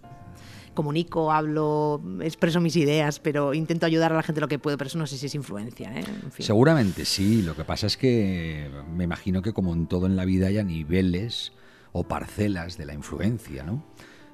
[0.78, 4.86] comunico, hablo, expreso mis ideas, pero intento ayudar a la gente lo que puedo, pero
[4.86, 5.92] eso no sé si es influencia.
[5.98, 6.04] ¿eh?
[6.38, 10.24] Seguramente sí, lo que pasa es que me imagino que como en todo en la
[10.24, 11.50] vida hay niveles
[11.92, 13.84] o parcelas de la influencia, ¿no?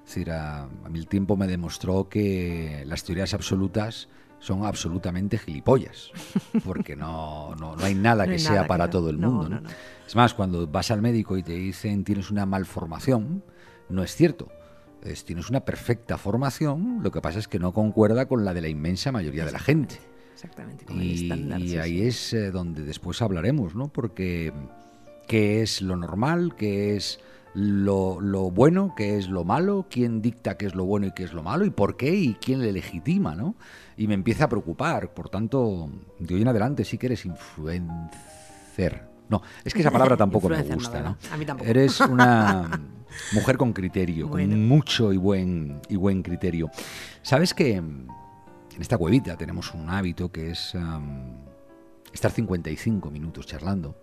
[0.05, 6.11] Es decir, a, mí el tiempo me demostró que las teorías absolutas son absolutamente gilipollas,
[6.65, 9.63] porque no, no, hay nada que sea para todo el mundo.
[10.07, 13.43] Es más, cuando vas al médico y te dicen tienes una malformación,
[13.89, 14.51] no es cierto
[15.25, 18.69] tienes una perfecta formación, lo que pasa es que no concuerda con la de la
[18.69, 19.99] inmensa mayoría de la gente.
[20.33, 21.31] Exactamente, y,
[21.63, 23.89] y ahí es eh, donde después hablaremos, ¿no?
[23.89, 24.53] Porque
[25.29, 27.21] qué es lo normal, qué es
[27.55, 31.23] lo, lo, bueno, qué es lo malo, quién dicta qué es lo bueno y qué
[31.23, 33.55] es lo malo, y por qué, y quién le legitima, ¿no?
[33.97, 35.15] Y me empieza a preocupar.
[35.15, 35.89] Por tanto,
[36.19, 39.09] de hoy en adelante sí que eres influencer.
[39.29, 41.17] No, es que esa palabra tampoco me gusta, ¿no?
[41.33, 41.71] A mí tampoco.
[41.71, 42.69] Eres una
[43.33, 46.71] mujer con criterio, con mucho y buen, y buen criterio.
[47.23, 48.09] ¿Sabes que en
[48.79, 50.77] esta cuevita tenemos un hábito que es
[52.13, 53.97] estar 55 minutos charlando?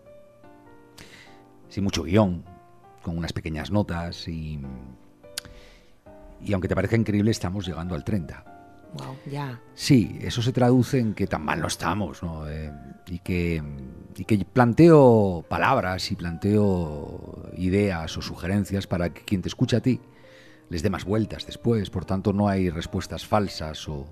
[1.68, 2.44] Sin mucho guion,
[3.02, 4.60] con unas pequeñas notas y...
[6.44, 8.44] Y aunque te parezca increíble, estamos llegando al 30.
[8.94, 9.62] Wow, ya.
[9.74, 12.50] Sí, eso se traduce en que tan mal no estamos, ¿no?
[12.50, 12.72] Eh,
[13.08, 13.62] y, que,
[14.18, 19.82] y que planteo palabras y planteo ideas o sugerencias para que quien te escucha a
[19.82, 20.02] ti
[20.70, 21.90] les dé más vueltas después.
[21.90, 24.08] Por tanto, no hay respuestas falsas o,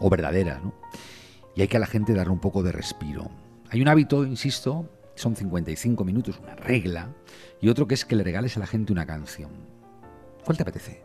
[0.00, 0.74] o verdaderas, ¿no?
[1.56, 3.30] Y hay que a la gente darle un poco de respiro.
[3.70, 7.14] Hay un hábito, insisto, son 55 minutos, una regla,
[7.60, 9.50] y otro que es que le regales a la gente una canción.
[10.44, 11.02] ¿Cuál te apetece?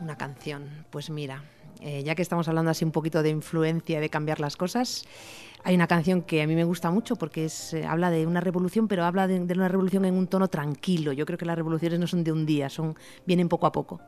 [0.00, 1.44] Una canción, pues mira,
[1.80, 5.04] eh, ya que estamos hablando así un poquito de influencia, de cambiar las cosas,
[5.64, 8.40] hay una canción que a mí me gusta mucho porque es, eh, habla de una
[8.40, 11.12] revolución, pero habla de, una revolución en un tono tranquilo.
[11.12, 14.00] Yo creo que las revoluciones no son de un día, son vienen poco a poco.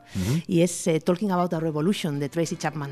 [0.45, 2.91] Y es eh, Talking About a Revolution de Tracy Chapman.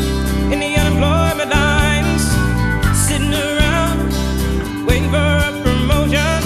[5.09, 6.41] for a promotion.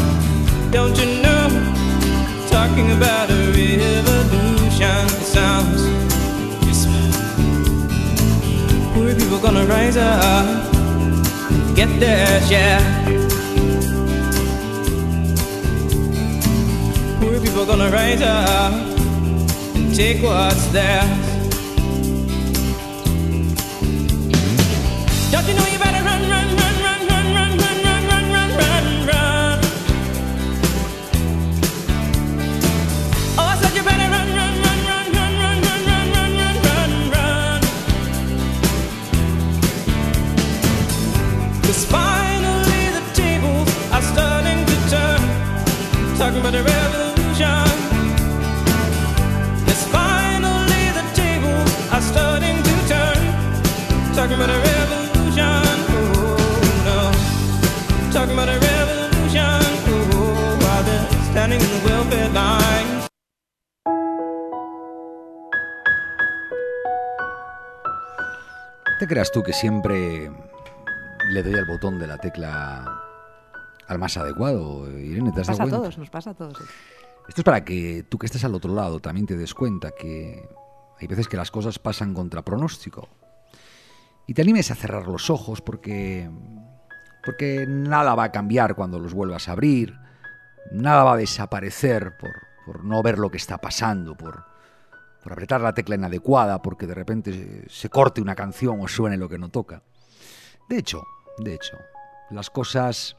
[0.72, 1.48] Don't you know?
[2.50, 5.82] Talking about a revolution it sounds.
[8.94, 10.46] Poor people gonna rise up,
[11.76, 12.82] get their share.
[17.20, 18.74] Poor people gonna rise up
[19.76, 21.10] and take what's theirs.
[25.32, 25.95] Don't you know you better
[69.06, 70.32] ¿Te creas tú que siempre
[71.30, 73.04] le doy al botón de la tecla
[73.88, 74.90] al más adecuado?
[75.00, 76.58] Irene, ¿te has Nos dado pasa a todos, nos pasa a todos.
[77.28, 80.50] Esto es para que tú que estés al otro lado también te des cuenta que
[81.00, 83.08] hay veces que las cosas pasan contra pronóstico.
[84.26, 86.28] Y te animes a cerrar los ojos porque
[87.24, 90.00] porque nada va a cambiar cuando los vuelvas a abrir,
[90.72, 92.34] nada va a desaparecer por,
[92.66, 94.46] por no ver lo que está pasando, por,
[95.26, 99.28] por apretar la tecla inadecuada, porque de repente se corte una canción o suene lo
[99.28, 99.82] que no toca.
[100.70, 101.02] De hecho,
[101.40, 101.80] de hecho,
[102.30, 103.18] las cosas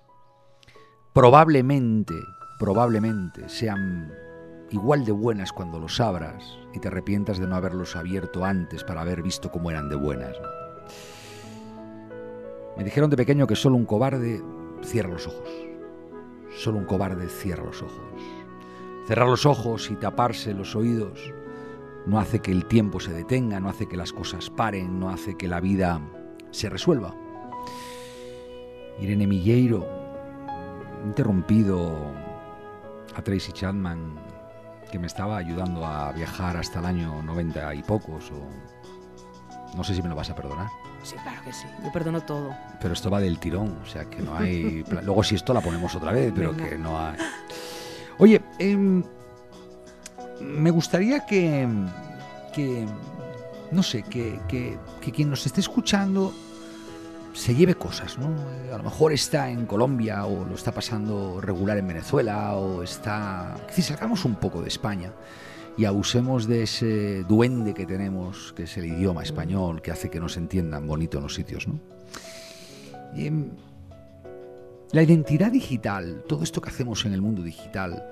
[1.13, 2.15] probablemente,
[2.61, 4.13] probablemente sean
[4.71, 9.01] igual de buenas cuando los abras y te arrepientas de no haberlos abierto antes para
[9.01, 10.37] haber visto cómo eran de buenas.
[12.77, 14.41] Me dijeron de pequeño que solo un cobarde
[14.85, 15.49] cierra los ojos.
[16.57, 18.23] Solo un cobarde cierra los ojos.
[19.09, 21.33] Cerrar los ojos y taparse los oídos
[22.07, 25.37] no hace que el tiempo se detenga, no hace que las cosas paren, no hace
[25.37, 26.01] que la vida
[26.51, 27.15] se resuelva.
[29.01, 29.87] Irene Milleiro
[31.05, 31.95] interrumpido
[33.15, 34.17] a Tracy Chapman,
[34.91, 39.95] que me estaba ayudando a viajar hasta el año 90 y pocos, o no sé
[39.95, 40.69] si me lo vas a perdonar.
[41.03, 41.67] Sí, claro que sí.
[41.85, 42.51] Yo perdono todo.
[42.81, 44.85] Pero esto va del tirón, o sea que no hay.
[45.05, 46.69] Luego, si esto la ponemos otra vez, pero Venga.
[46.69, 47.17] que no hay.
[48.19, 49.05] Oye, em,
[50.41, 51.67] me gustaría que.
[52.55, 52.87] que
[53.73, 54.79] no sé, que, que-
[55.13, 56.33] quien nos esté escuchando
[57.33, 58.29] se lleve cosas, ¿no?
[58.65, 62.83] Eh, A lo mejor está en Colombia o lo está pasando regular en Venezuela o
[62.83, 63.55] está...
[63.61, 65.13] Es decir, sacamos un poco de España
[65.77, 70.19] y abusemos de ese duende que tenemos, que es el idioma español, que hace que
[70.19, 71.79] nos entiendan bonito en los sitios, ¿no?
[73.15, 73.51] Em,
[74.93, 78.03] la identidad digital, todo esto que hacemos en el mundo digital,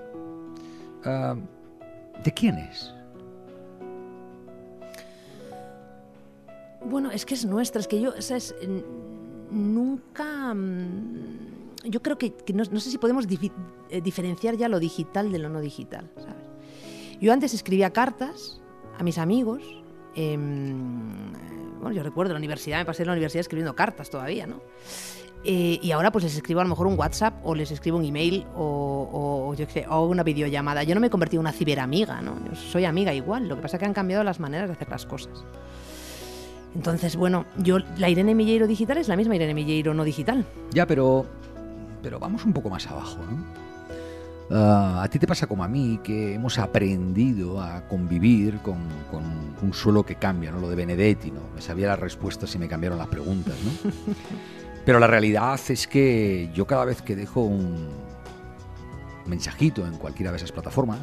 [1.04, 1.34] ah,
[2.22, 2.92] ¿de quién es?
[6.84, 8.12] Bueno, es que es nuestra, es que yo.
[8.60, 8.84] N-
[9.50, 10.52] Nunca.
[10.54, 13.26] mm, Yo creo que, no, sé si podemos
[13.90, 16.46] eh, diferenciar ya lo digital de lo no digital, ¿sabes?
[17.20, 18.60] Yo antes escribía cartas
[18.98, 19.62] a mis amigos.
[20.16, 21.32] em,
[21.80, 24.60] bueno, yo recuerdo la universidad, me pasé en la universidad escribiendo cartas todavía, ¿no?
[25.46, 28.04] Eh, y ahora pues les escribo a lo mejor un WhatsApp o les escribo un
[28.04, 30.82] email o, o, yo sé, o una videollamada.
[30.84, 32.36] Yo no me he convertido en una ciberamiga, ¿no?
[32.48, 34.88] Yo soy amiga igual, lo que pasa es que han cambiado las maneras de hacer
[34.88, 35.44] las cosas.
[36.74, 40.46] Entonces, bueno, yo la Irene Milleiro digital es la misma Irene Milleiro no digital.
[40.72, 41.26] Ya, pero,
[42.02, 43.64] pero vamos un poco más abajo, ¿no?
[44.50, 48.78] Ah, a ti te pasa como a mí, que hemos aprendido a convivir con,
[49.10, 49.22] con
[49.62, 50.58] un suelo que cambia, ¿no?
[50.58, 51.40] Lo de Benedetti, ¿no?
[51.54, 53.92] Me sabía las respuestas y me cambiaron las preguntas, ¿no?
[54.84, 57.88] Pero la realidad es que yo cada vez que dejo un
[59.26, 61.00] mensajito en cualquiera de esas plataformas,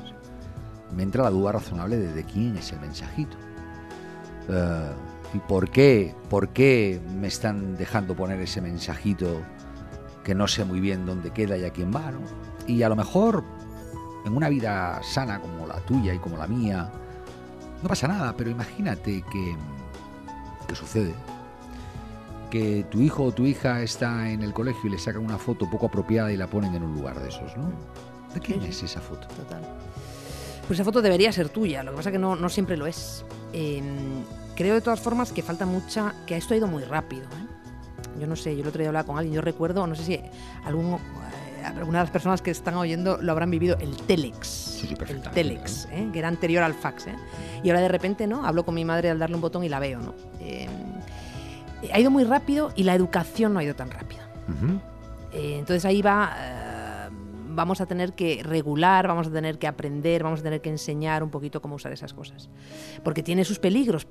[0.95, 3.37] me entra la duda razonable de, de quién es el mensajito.
[4.49, 4.93] Ah,
[5.33, 9.41] ¿Y por qué, por qué me están dejando poner ese mensajito
[10.23, 12.11] que no sé muy bien dónde queda y a quién va?
[12.11, 12.19] ¿no?
[12.67, 13.43] Y a lo mejor
[14.25, 16.91] en una vida sana como la tuya y como la mía,
[17.81, 19.55] no pasa nada, pero imagínate que,
[20.67, 21.15] que sucede.
[22.51, 25.69] Que tu hijo o tu hija está en el colegio y le sacan una foto
[25.69, 27.71] poco apropiada y la ponen en un lugar de esos, ¿no?
[28.33, 29.27] ¿De quién Sí, es esa foto?
[29.29, 29.61] Total.
[30.67, 32.85] Pues esa foto debería ser tuya, lo que pasa es que no, no siempre lo
[32.85, 33.25] es.
[33.53, 33.81] Eh,
[34.55, 37.23] creo de todas formas que falta mucha, que esto ha ido muy rápido.
[37.23, 38.19] ¿eh?
[38.19, 40.19] Yo no sé, yo el otro día hablaba con alguien, yo recuerdo, no sé si
[40.65, 44.47] algún, eh, algunas de las personas que están oyendo lo habrán vivido, el Telex.
[44.47, 46.09] Sí, sí, el Telex, ¿eh?
[46.11, 47.07] que era anterior al fax.
[47.07, 47.15] ¿eh?
[47.63, 48.45] Y ahora de repente, ¿no?
[48.45, 50.13] Hablo con mi madre al darle un botón y la veo, ¿no?
[51.91, 54.21] Ha ido muy rápido y la educación no ha ido tan rápido.
[55.33, 57.09] Eh, entonces ahí va, eh,
[57.49, 61.23] vamos a tener que regular, vamos a tener que aprender, vamos a tener que enseñar
[61.23, 62.49] un poquito cómo usar esas cosas.
[63.03, 64.07] Porque tiene sus peligros,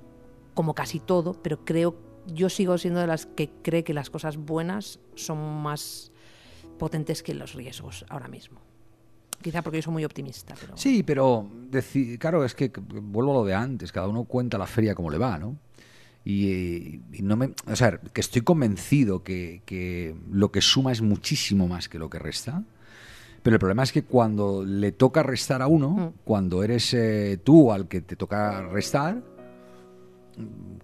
[0.54, 1.96] como casi todo, pero creo,
[2.26, 6.12] yo sigo siendo de las que cree que las cosas buenas son más
[6.78, 8.60] potentes que los riesgos ahora mismo.
[9.42, 10.54] Quizá porque yo soy muy optimista.
[10.60, 10.76] Pero...
[10.76, 11.48] Sí, pero
[12.18, 15.16] claro, es que vuelvo a lo de antes, cada uno cuenta la feria como le
[15.16, 15.56] va, ¿no?
[16.24, 21.00] Y, y no me, o sea, que estoy convencido que, que lo que suma es
[21.00, 22.62] muchísimo más que lo que resta.
[23.42, 26.08] Pero el problema es que cuando le toca restar a uno, Mm.
[26.24, 29.22] cuando eres eh, tú al que te toca restar,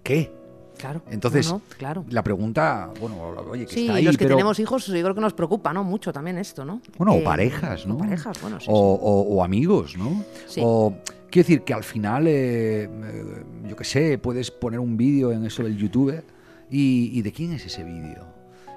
[0.03, 0.31] ¿qué?
[0.77, 1.01] Claro.
[1.09, 2.05] Entonces, no, no, claro.
[2.09, 3.19] la pregunta, bueno,
[3.49, 5.73] oye, que Sí, está ahí, los que pero- tenemos hijos, yo creo que nos preocupa,
[5.73, 5.83] ¿no?
[5.83, 6.81] Mucho también esto, ¿no?
[6.99, 7.95] Bueno, o Eh, parejas, ¿no?
[7.95, 8.67] o parejas, bueno, sí.
[8.69, 10.23] o, o- o amigos, ¿no?
[10.45, 10.61] Sí.
[10.63, 10.93] O
[11.29, 15.45] quiero decir que al final, eh, eh, yo qué sé, puedes poner un vídeo en
[15.45, 16.23] eso del YouTube
[16.69, 18.25] y, y ¿de quién es ese vídeo?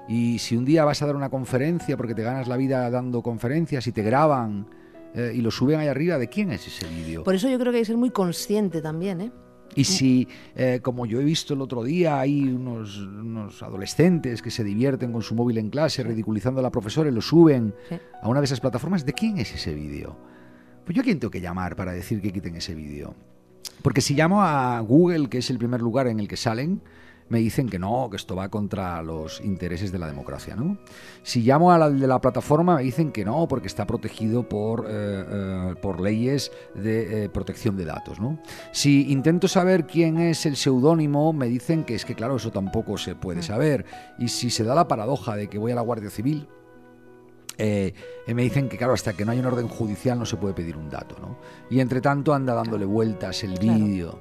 [0.07, 3.21] Y si un día vas a dar una conferencia porque te ganas la vida dando
[3.21, 4.67] conferencias y te graban
[5.13, 7.23] eh, y lo suben ahí arriba, ¿de quién es ese vídeo?
[7.23, 9.31] Por eso yo creo que hay que ser muy consciente también, ¿eh?
[9.73, 14.51] Y si, eh, como yo he visto el otro día, hay unos, unos adolescentes que
[14.51, 17.95] se divierten con su móvil en clase, ridiculizando a la profesora y lo suben Sí.
[18.21, 20.17] a una de esas plataformas, ¿de quién es ese vídeo?
[20.91, 23.15] Pues yo a quién tengo que llamar para decir que quiten ese vídeo.
[23.81, 26.81] Porque si llamo a Google, que es el primer lugar en el que salen,
[27.29, 30.79] me dicen que no, que esto va contra los intereses de la democracia, ¿no?
[31.23, 34.85] Si llamo a la de la plataforma, me dicen que no, porque está protegido por,
[34.89, 38.37] eh, eh, por leyes de eh, protección de datos, ¿no?
[38.73, 42.97] Si intento saber quién es el seudónimo, me dicen que es que, claro, eso tampoco
[42.97, 43.85] se puede saber.
[44.19, 46.49] Y si se da la paradoja de que voy a la Guardia Civil,
[47.57, 47.93] eh,
[48.27, 50.53] eh, me dicen que, claro, hasta que no hay un orden judicial no se puede
[50.53, 51.37] pedir un dato, ¿no?
[51.69, 53.79] Y entre tanto anda dándole vueltas el Claro.
[53.85, 54.19] vídeo.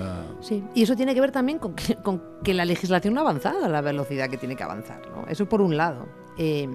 [0.00, 3.20] ah, Sí, y eso tiene que ver también con que, con que la legislación no
[3.20, 5.02] ha avanzado a la velocidad que tiene que avanzar.
[5.10, 5.26] ¿no?
[5.28, 6.06] Eso por un lado.
[6.38, 6.68] Eh,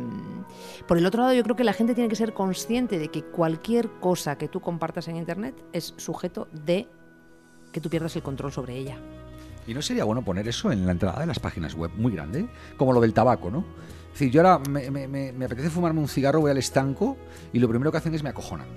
[0.87, 3.23] por el otro lado, yo creo que la gente tiene que ser consciente de que
[3.23, 6.87] cualquier cosa que tú compartas en Internet es sujeto de
[7.71, 8.97] que tú pierdas el control sobre ella.
[9.65, 12.45] ¿Y no sería bueno poner eso en la entrada de las páginas web muy grande?
[12.77, 13.63] Como lo del tabaco, ¿no?
[14.13, 17.17] Es decir, yo ahora me, me- me- apetece fumarme un cigarro, voy al estanco
[17.51, 18.67] y lo primero que hacen es me acojonan.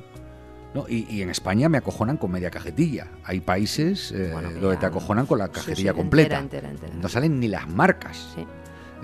[0.75, 0.87] ¿no?
[0.89, 3.07] Y, y en España me acojonan con media cajetilla.
[3.25, 6.39] Hay países eh, Bueno, donde te acojonan con la cajetilla sí, completa.
[6.39, 7.03] entera, entera, entera.
[7.03, 8.33] No salen ni las marcas.
[8.35, 8.47] Sí.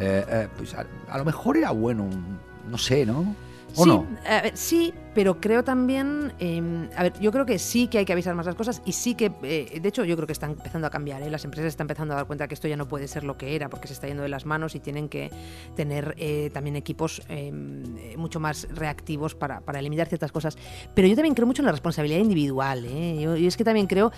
[0.01, 2.39] Eh, eh, pues a, a lo mejor era bueno, un-
[2.71, 3.35] no sé, ¿no?
[3.75, 4.07] ¿O sí, no?
[4.55, 8.35] sí, pero creo también, eh, a ver, yo creo que sí que hay que avisar
[8.35, 10.91] más las cosas y sí que, eh, de hecho, yo creo que están empezando a
[10.91, 11.23] cambiar.
[11.23, 11.31] ¿eh?
[11.31, 13.55] Las empresas están empezando a dar cuenta que esto ya no puede ser lo que
[13.55, 15.31] era porque se está yendo de las manos y tienen que
[15.77, 17.51] tener eh, también equipos eh,
[17.99, 20.57] eh, mucho más reactivos para, para eliminar ciertas cosas.
[20.95, 22.85] Pero yo también creo mucho en la responsabilidad individual.
[22.87, 23.19] ¿eh?
[23.21, 24.13] Yo, y es que también creo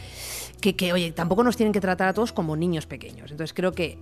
[0.60, 3.30] que, que, oye, tampoco nos tienen que tratar a todos como niños pequeños.
[3.30, 3.98] Entonces creo que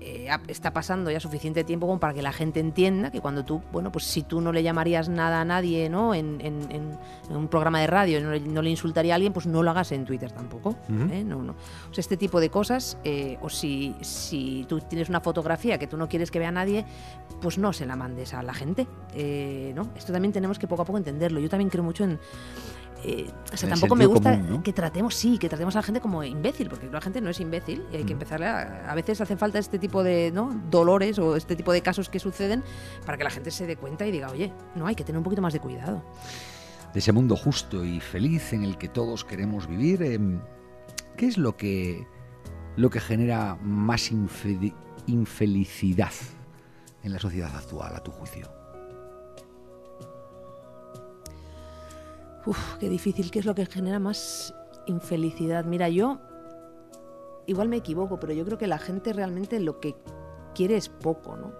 [0.49, 3.90] está pasando ya suficiente tiempo como para que la gente entienda que cuando tú, bueno,
[3.90, 6.14] pues si tú no le llamarías nada a nadie, ¿no?
[6.14, 6.99] En, en- en-
[7.30, 9.70] en un programa de radio, no le, no le insultaría a alguien, pues no lo
[9.70, 10.76] hagas en Twitter tampoco.
[11.11, 11.24] ¿eh?
[11.24, 11.53] No, no.
[11.91, 15.87] O sea, este tipo de cosas, eh, o si, si tú tienes una fotografía que
[15.87, 16.85] tú no quieres que vea nadie,
[17.41, 18.87] pues no se la mandes a la gente.
[19.14, 19.89] eh, ¿no?
[19.97, 21.41] Esto también tenemos que poco a poco entenderlo.
[21.41, 22.18] Yo también creo mucho en
[23.05, 24.62] eh, o sea, tampoco me gusta común, ¿no?
[24.62, 27.41] que tratemos, sí, que tratemos a la gente como imbécil, porque la gente no es
[27.41, 28.85] imbécil y hay que empezarle a...
[28.89, 30.62] A veces hacen falta este tipo de ¿no?
[30.70, 32.62] dolores o este tipo de casos que suceden
[33.05, 35.24] para que la gente se dé cuenta y diga, oye, no, hay que tener un
[35.24, 36.01] poquito más de cuidado.
[36.93, 40.40] De ese mundo justo y feliz en el que todos queremos vivir, em,
[41.16, 42.07] ¿qué es lo que,
[42.76, 44.74] lo que genera más infe-
[45.07, 46.12] infelicidad
[47.03, 48.49] en la sociedad actual, a tu juicio?
[52.45, 54.55] Uf, qué difícil, ¿qué es lo que genera más
[54.86, 55.64] infelicidad?
[55.64, 56.18] Mira, yo
[57.47, 59.95] igual me equivoco, pero yo creo que la gente realmente lo que
[60.55, 61.53] quiere es poco, ¿no?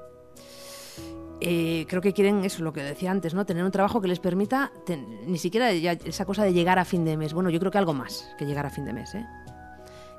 [1.45, 3.45] Eh, creo que quieren eso, lo que decía antes, ¿no?
[3.45, 4.71] Tener un trabajo que les permita
[5.27, 7.33] ni siquiera esa cosa de llegar a fin de mes.
[7.35, 9.27] Bueno, yo creo que algo más que llegar a fin de mes, ¿eh?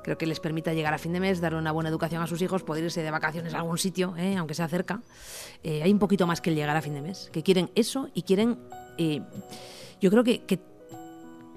[0.02, 2.42] Creo que les permita llegar a fin de mes, darle una buena educación a sus
[2.42, 4.36] hijos, poder irse de vacaciones a algún sitio, ¿eh?
[4.36, 5.00] aunque sea cerca.
[5.62, 8.10] Eh, hay un poquito más que el llegar a fin de mes, que quieren eso
[8.12, 8.58] y quieren,
[8.98, 9.22] eh,
[10.02, 10.42] yo creo que,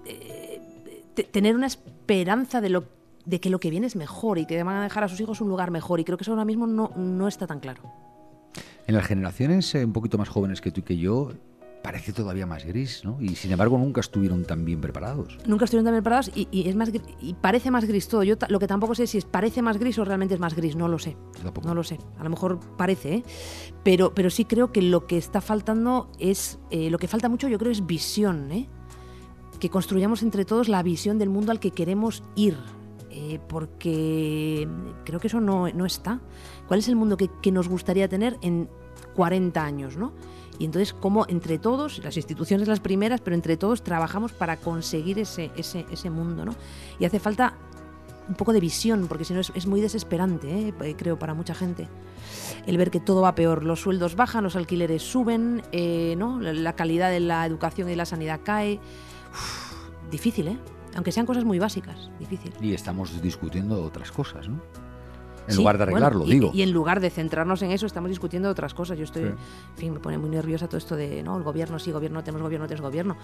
[0.05, 0.61] eh,
[1.13, 2.85] te- tener una esperanza de, lo,
[3.25, 5.41] de que lo que viene es mejor y que van a dejar a sus hijos
[5.41, 5.99] un lugar mejor.
[5.99, 7.81] Y creo que eso ahora mismo no, no está tan claro.
[8.87, 11.31] En las generaciones eh, un poquito más jóvenes que tú y que yo,
[11.83, 13.17] parece todavía más gris, ¿no?
[13.21, 15.37] Y sin embargo nunca estuvieron tan bien preparados.
[15.45, 18.23] Nunca estuvieron tan bien preparados y, y es más y parece más gris todo.
[18.23, 20.55] Yo lo que tampoco sé es si es parece más gris o realmente es más
[20.55, 21.15] gris, no lo sé.
[21.63, 21.97] No lo sé.
[22.17, 23.23] A lo mejor parece, ¿eh?
[23.83, 26.59] Pero, pero sí creo que lo que está faltando es.
[26.71, 28.67] eh, lo que falta mucho, yo creo, es visión, ¿eh?
[29.59, 32.57] Que construyamos entre todos la visión del mundo al que queremos ir.
[33.19, 34.67] Eh, porque
[35.03, 36.21] creo que eso no, no está.
[36.67, 38.69] ¿Cuál es el mundo que, que nos gustaría tener en
[39.15, 40.13] 40 años, ¿no?
[40.59, 45.17] Y entonces, cómo entre todos, las instituciones las primeras, pero entre todos trabajamos para conseguir
[45.17, 46.55] ese, ese, ese mundo, ¿no?
[46.99, 47.55] Y hace falta
[48.29, 50.95] un poco de visión, porque si no es, es muy desesperante, ¿eh?
[50.95, 51.87] Creo, para mucha gente.
[52.67, 56.39] El ver que todo va peor, los sueldos bajan, los alquileres suben, eh, ¿no?
[56.39, 58.79] la calidad de la educación y de la sanidad cae.
[59.31, 60.57] Uf, difícil, ¿eh?
[60.95, 62.51] Aunque sean cosas muy básicas, difícil.
[62.61, 64.61] Y estamos discutiendo otras cosas, ¿no?
[65.47, 66.51] En Sí, lugar de bueno, arreglarlo, y, digo.
[66.53, 68.97] Y en lugar de centrarnos en eso, estamos discutiendo otras cosas.
[68.97, 69.27] Yo estoy, Sí.
[69.29, 72.41] en fin, me pone muy nerviosa todo esto de, no, el gobierno sí, gobierno, tenemos
[72.41, 73.15] gobierno, tenemos gobierno.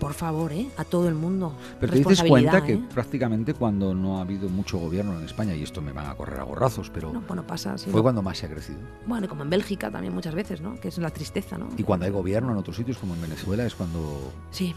[0.00, 0.70] Por favor, ¿eh?
[0.78, 1.52] A todo el mundo.
[1.78, 2.80] Pero te dices cuenta que ¿eh?
[2.94, 6.40] prácticamente cuando no ha habido mucho gobierno en España, y esto me van a correr
[6.40, 7.90] a gorrazos, pero No, bueno, pasa así.
[7.90, 8.02] fue ¿no?
[8.02, 8.78] cuando más se ha crecido.
[9.06, 10.80] Bueno, y como en Bélgica también muchas veces, ¿no?
[10.80, 11.68] Que es la tristeza, ¿no?
[11.76, 14.32] Y cuando hay gobierno en otros sitios, como en Venezuela, es cuando...
[14.52, 14.74] Sí.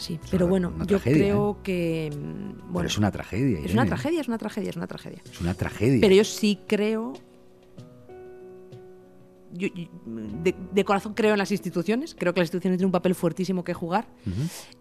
[0.00, 2.10] Sí, Es pero una- bueno, una yo tragedia, creo que.
[2.10, 3.58] mm, Pero Bueno, es una tragedia.
[3.60, 5.18] es una tragedia, es una tragedia, es una tragedia.
[5.30, 6.00] Es una tragedia.
[6.00, 7.12] Pero yo sí creo.
[9.52, 9.88] yo- yo-
[10.44, 13.64] de, de corazón creo en las instituciones, creo que las instituciones tienen un papel fuertísimo
[13.64, 14.06] que jugar.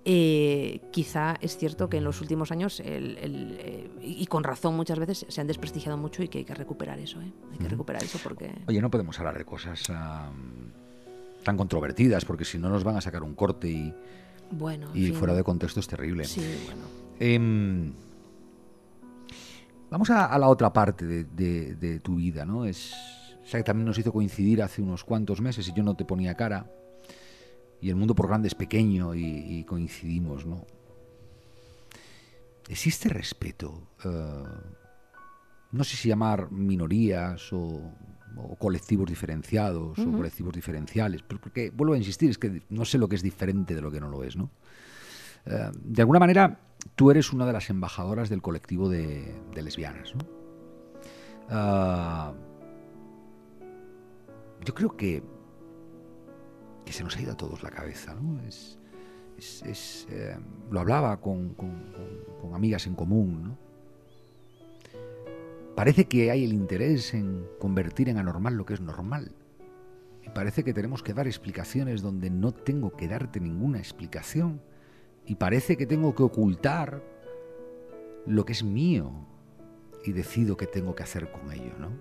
[0.06, 4.76] Eh, quizá es cierto que en los últimos años, el- el, eh, y con razón
[4.76, 7.20] muchas veces, se han desprestigiado mucho y que hay que recuperar eso.
[7.20, 7.32] ¿eh?
[7.52, 8.52] Hay que recuperar eso porque.
[8.68, 9.82] Oye, no podemos hablar de cosas
[11.44, 13.94] tan controvertidas, porque si no nos van a sacar un corte y,
[14.52, 14.90] Bueno.
[14.94, 15.16] en y fin.
[15.16, 16.26] fuera de contexto es terrible.
[16.26, 16.82] Sí, bueno.
[17.20, 17.94] Em,
[19.90, 22.66] vamos a, a la otra parte de, de- de tu vida, ¿no?
[22.66, 22.94] Es,
[23.44, 26.06] o sea, que también nos hizo coincidir hace unos cuantos meses y yo no te
[26.06, 26.72] ponía cara.
[27.82, 30.66] Y el mundo por grande es pequeño y, y coincidimos, ¿no?
[32.68, 33.82] ¿Existe respeto?
[34.06, 34.44] eh,
[35.72, 37.92] no sé si llamar minorías o,
[38.38, 42.98] o colectivos diferenciados o colectivos diferenciales, pero porque vuelvo a insistir, es que no sé
[42.98, 44.50] lo que es diferente de lo que no lo es, ¿no?
[45.46, 46.60] Eh, de alguna manera,
[46.96, 50.22] tú eres una de las embajadoras del colectivo de, de lesbianas, ¿no?
[51.50, 52.34] Ah,
[54.66, 55.24] yo creo que,
[56.86, 58.42] que se nos ha ido a todos la cabeza, ¿no?
[58.48, 58.78] Es,
[59.38, 60.38] es- es, eh,
[60.70, 63.58] lo hablaba con, con- con- con amigas en común, ¿no?
[65.80, 69.32] Parece que hay el interés en convertir en anormal lo que es normal.
[70.26, 74.62] Y parece que tenemos que dar explicaciones donde no tengo que darte ninguna explicación.
[75.26, 77.02] Y parece que tengo que ocultar
[78.26, 79.26] lo que es mío
[80.04, 81.92] y decido qué tengo que hacer con ello, ¿no?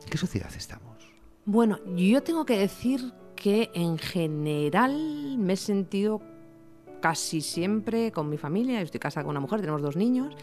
[0.00, 1.12] ¿En qué sociedad estamos?
[1.44, 6.22] Bueno, yo tengo que decir que en general me he sentido
[7.04, 8.80] casi siempre con mi familia.
[8.80, 10.34] Estoy casada con una mujer, tenemos dos niños.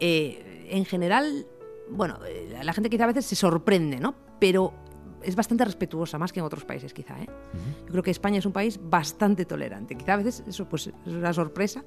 [0.00, 1.46] Eh, en general,
[1.90, 4.14] bueno, eh, la gente quizá a veces se sorprende, ¿no?
[4.40, 4.72] Pero
[5.22, 7.26] es bastante respetuosa, más que en otros países quizá, ¿eh?
[7.86, 9.94] Yo creo que España es un país bastante tolerante.
[9.94, 11.84] Quizá a veces eso pues, es una sorpresa,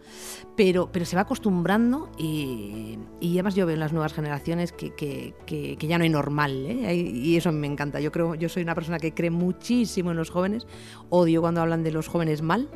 [0.55, 4.95] pero, pero se va acostumbrando y, y además yo veo en las nuevas generaciones que,
[4.95, 6.95] que- que- que ya no hay normal ¿eh?
[6.95, 7.99] Y eso me encanta.
[7.99, 10.65] Yo creo, yo soy una persona que cree muchísimo en los jóvenes,
[11.09, 12.69] odio cuando hablan de los jóvenes mal.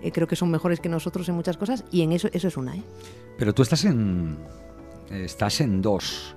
[0.00, 2.56] Eh, creo que son mejores que nosotros en muchas cosas y en eso eso es
[2.56, 2.76] una.
[2.76, 2.82] ¿eh?
[3.36, 4.38] Pero tú estás en.
[5.10, 6.34] Estás en dos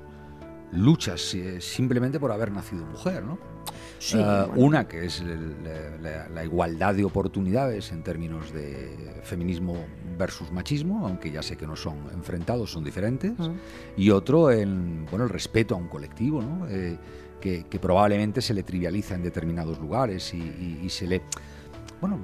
[0.72, 3.38] luchas eh, simplemente por haber nacido mujer, ¿no?
[3.99, 4.53] Sí, Eh, bueno.
[4.55, 9.76] Una que es la, la- la igualdad de oportunidades en términos de feminismo
[10.17, 13.34] versus machismo, aunque ya sé que no son enfrentados, son diferentes.
[13.97, 16.67] Y otro, el, bueno, el respeto a un colectivo, ¿no?
[16.69, 16.97] Eh,
[17.39, 21.22] que, que probablemente se le trivializa en determinados lugares y, y- y se le...
[22.02, 22.20] Bueno,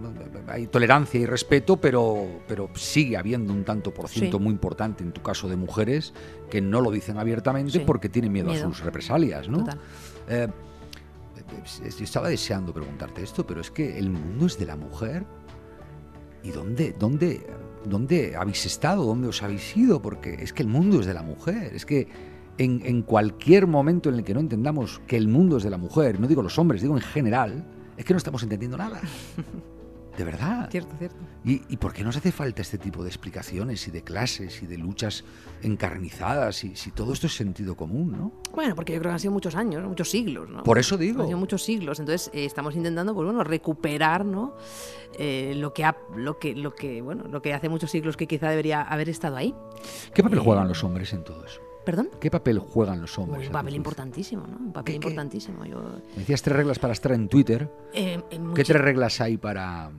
[0.48, 4.44] hay tolerancia y respeto, pero, pero sigue habiendo un tanto por ciento Sí.
[4.44, 6.14] muy importante, en tu caso de mujeres,
[6.50, 7.80] que no lo dicen abiertamente Sí.
[7.86, 8.66] porque tienen miedo, Miedo.
[8.68, 9.60] a sus represalias, ¿no?
[9.60, 9.80] Total.
[10.30, 10.48] Eh,
[12.00, 15.26] estaba deseando preguntarte esto, pero es que el mundo es de la mujer.
[16.44, 17.46] ¿Y dónde, dónde,
[17.86, 19.04] dónde habéis estado?
[19.06, 20.02] ¿Dónde os habéis ido?
[20.02, 21.74] Porque es que el mundo es de la mujer.
[21.76, 22.08] Es que
[22.58, 25.78] en, en cualquier momento en el que no entendamos que el mundo es de la
[25.78, 27.64] mujer, no digo los hombres, digo en general,
[27.98, 29.02] es que no estamos entendiendo nada.
[30.18, 30.68] De verdad.
[30.72, 31.16] Cierto, cierto.
[31.46, 34.66] ¿Y, ¿Y por qué nos hace falta este tipo de explicaciones y de clases y
[34.66, 35.24] de luchas
[35.62, 36.64] encarnizadas?
[36.64, 38.32] Y, si todo esto es sentido común, ¿no?
[38.56, 40.64] Bueno, porque yo creo que han sido muchos años, muchos siglos, ¿no?
[40.64, 41.22] Por eso digo.
[41.22, 44.56] Han sido muchos siglos, entonces eh, estamos intentando, pues bueno, recuperar, ¿no?
[45.20, 48.26] Eh, lo que ha, lo que, lo que, bueno, lo que hace muchos siglos que
[48.26, 49.54] quizá debería haber estado ahí.
[50.16, 51.62] ¿Qué papel Eh, juegan los hombres en todo eso?
[51.88, 52.10] ¿Perdón?
[52.20, 53.48] ¿Qué papel juegan los hombres?
[53.48, 54.58] Un papel importantísimo, ¿no?
[54.58, 55.08] Un papel ¿Qué- qué?
[55.08, 55.64] importantísimo.
[55.64, 55.80] Yo,
[56.16, 57.72] Me decías tres reglas para estar en Twitter.
[57.94, 58.22] eh,
[58.54, 59.90] ¿Qué tres reglas hay para,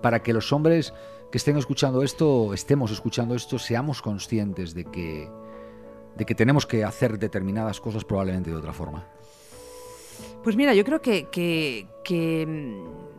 [0.00, 0.94] para que los hombres
[1.30, 5.28] que estén escuchando esto, estemos escuchando esto, seamos conscientes de que,
[6.16, 9.06] de que tenemos que hacer determinadas cosas probablemente de otra forma?
[10.42, 13.17] Pues mira, yo creo que, que- que, mm,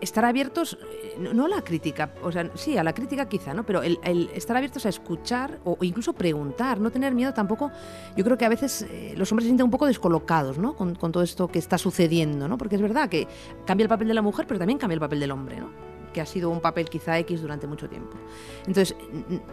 [0.00, 3.64] estar abiertos, eh, no, a la crítica, o sea, sí, a la crítica quizá, ¿no?
[3.64, 3.98] Pero el,
[4.34, 7.70] estar abiertos a escuchar o, incluso preguntar, no tener miedo tampoco.
[8.16, 10.74] Yo creo que a veces eh, los hombres se sienten un poco descolocados, ¿no?
[10.74, 12.58] Con, todo esto que está sucediendo, ¿no?
[12.58, 13.28] Porque es verdad que
[13.64, 15.86] cambia el papel de la mujer, pero también cambia el papel del hombre, ¿no?
[16.12, 18.16] que ha sido un papel quizá X durante mucho tiempo.
[18.60, 18.96] Entonces,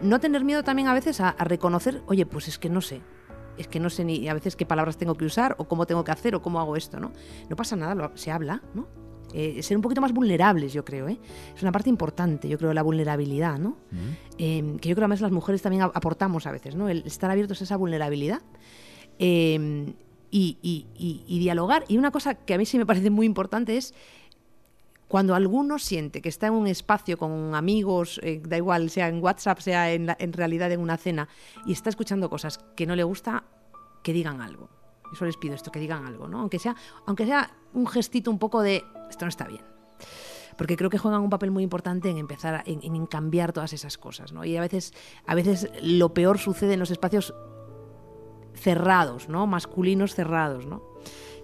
[0.00, 3.02] no tener miedo también a veces a, reconocer, oye, pues es que no sé,
[3.58, 6.04] es que no sé ni a veces qué palabras tengo que usar o cómo tengo
[6.04, 7.12] que hacer o cómo hago esto, ¿no?
[7.50, 9.03] No pasa nada, se habla, ¿no?
[9.36, 11.18] Eh, ser un poquito más vulnerables, yo creo, ¿eh?
[11.56, 13.76] Es una parte importante, yo creo, la vulnerabilidad, ¿no?
[14.38, 16.88] Eh, que yo creo que además las mujeres también aportamos a veces, ¿no?
[16.88, 18.40] El estar abiertos a esa vulnerabilidad.
[20.30, 21.84] Y, y- y- y dialogar.
[21.88, 23.94] Y una cosa que a mí sí me parece muy importante es
[25.06, 29.22] cuando alguno siente que está en un espacio con amigos, eh, da igual, sea en
[29.22, 31.28] WhatsApp, sea en, la- en realidad en una cena,
[31.66, 33.44] y está escuchando cosas que no le gusta,
[34.02, 34.68] que digan algo.
[35.12, 36.40] Eso les pido esto, que digan algo, ¿no?
[36.40, 36.74] Aunque sea,
[37.06, 38.82] aunque sea un gestito un poco de
[39.14, 39.62] esto no está bien.
[40.56, 43.98] Porque creo que juegan un papel muy importante en empezar a en, cambiar todas esas
[43.98, 44.44] cosas, ¿no?
[44.44, 44.92] Y a veces,
[45.26, 47.34] a veces lo peor sucede en los espacios
[48.54, 49.46] cerrados, ¿no?
[49.46, 50.82] Masculinos cerrados, ¿no?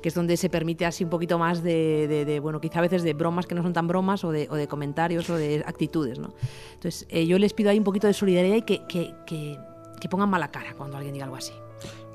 [0.03, 3.13] Que es donde se permite así un poquito más de, bueno, quizá a veces de
[3.15, 6.33] bromas que no son tan bromas o de, o de comentarios o de actitudes, ¿no?
[6.75, 9.59] Entonces, eh, yo les pido ahí un poquito de solidaridad y que, que, que-
[10.01, 11.53] que pongan mala cara cuando alguien diga algo así.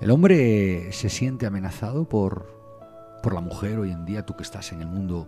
[0.02, 2.55] ¿El hombre se siente amenazado por,
[3.26, 4.24] por la mujer hoy en día?
[4.24, 5.28] Tú que estás en el mundo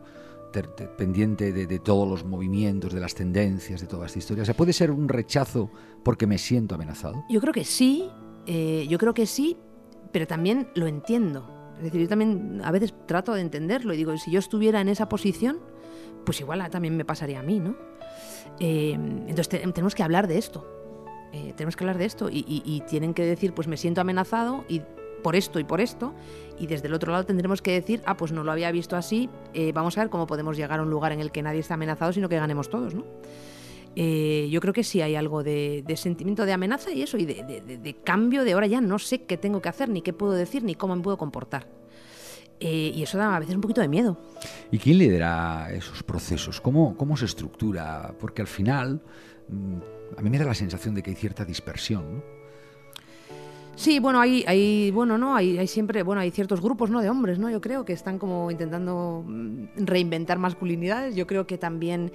[0.98, 4.44] pendiente de, todos los movimientos, de las tendencias, de toda esta historia.
[4.44, 5.72] O ¿puede ser un rechazo
[6.04, 7.24] porque me siento amenazado?
[7.28, 8.08] Yo creo que sí,
[8.46, 9.58] eh, yo creo que sí,
[10.12, 11.74] pero también lo entiendo.
[11.78, 14.90] Es decir, yo también a veces trato de entenderlo y digo, si yo estuviera en
[14.90, 15.58] esa posición,
[16.24, 17.76] pues igual también me pasaría a mí, ¿no?
[18.60, 20.68] Eh, entonces te- tenemos que hablar de esto.
[21.34, 24.66] Eh, tenemos que hablar de esto y- y tienen que decir, pues me siento amenazado
[24.70, 24.82] y
[25.24, 26.14] por esto y por esto.
[26.60, 29.30] Y desde el otro lado tendremos que decir, ah, pues no lo había visto así,
[29.54, 31.76] eh, vamos a ver cómo podemos llegar a un lugar en el que nadie está
[31.76, 33.06] amenazado, sino que ganemos todos, ¿no?
[34.00, 37.96] Eh, yo creo que sí hay algo de, sentimiento de amenaza y eso, y de,
[38.04, 40.76] cambio de ahora ya no sé qué tengo que hacer, ni qué puedo decir, ni
[40.76, 41.68] cómo me puedo comportar.
[42.60, 44.20] Eh, y eso da a veces un poquito de miedo.
[44.72, 46.62] ¿Y quién lidera esos procesos?
[46.62, 48.14] ¿Cómo, cómo se estructura?
[48.20, 49.02] Porque al final
[49.50, 49.78] mm,
[50.16, 52.24] a mí me da la sensación de que hay cierta dispersión.
[53.78, 55.36] Sí, bueno, hay, hay bueno, ¿no?
[55.36, 57.00] Hay, hay siempre, bueno, hay ciertos grupos, ¿no?
[57.00, 57.48] De hombres, ¿no?
[57.48, 61.16] Yo creo que están como intentando mm, reinventar masculinidades.
[61.16, 62.12] Yo creo que también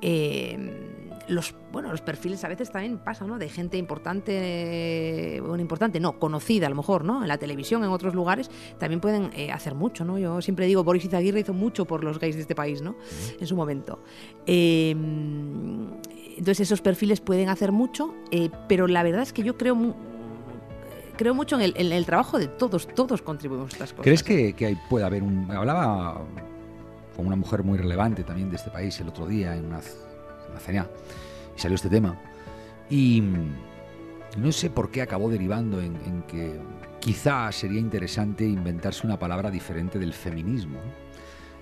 [0.00, 3.36] eh, los, bueno, los perfiles a veces también pasan, ¿no?
[3.36, 7.20] De gente importante, eh, bueno, importante, no, conocida a lo mejor, ¿no?
[7.20, 10.18] En la televisión, en otros lugares, también pueden eh, hacer mucho, ¿no?
[10.18, 12.96] Yo siempre digo, Boris Izaguirre hizo mucho por los gays de este país, ¿no?
[13.38, 14.02] En su momento.
[14.46, 14.96] Eh,
[16.36, 19.94] entonces esos perfiles pueden hacer mucho, eh, pero la verdad es que yo creo
[21.22, 24.04] creo mucho en el, en el trabajo de todos, todos contribuimos a estas cosas.
[24.04, 25.50] ¿Crees que, que hay- puede haber un...
[25.50, 26.20] Hablaba
[27.16, 29.92] con una mujer muy relevante también de este país el otro día en una, c-
[30.50, 30.86] una cena
[31.56, 32.18] y salió este tema.
[32.90, 33.22] Y
[34.36, 36.58] no sé por qué acabó derivando en, en que
[37.00, 40.78] quizá sería interesante inventarse una palabra diferente del feminismo.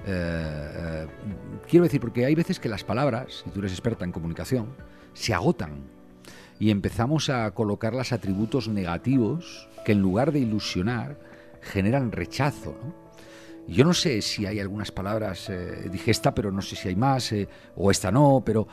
[0.06, 1.06] Eh, eh,
[1.68, 4.68] quiero decir, porque hay veces que las palabras, y tú eres experta en comunicación,
[5.12, 5.82] se agotan
[6.60, 11.18] y empezamos a colocarlas atributos negativos que en lugar de ilusionar
[11.62, 12.76] generan rechazo.
[12.84, 12.94] ¿no?
[13.66, 16.96] Yo no sé si hay algunas palabras, eh, dije esta, pero no sé si hay
[16.96, 18.68] más, eh, o esta no, pero,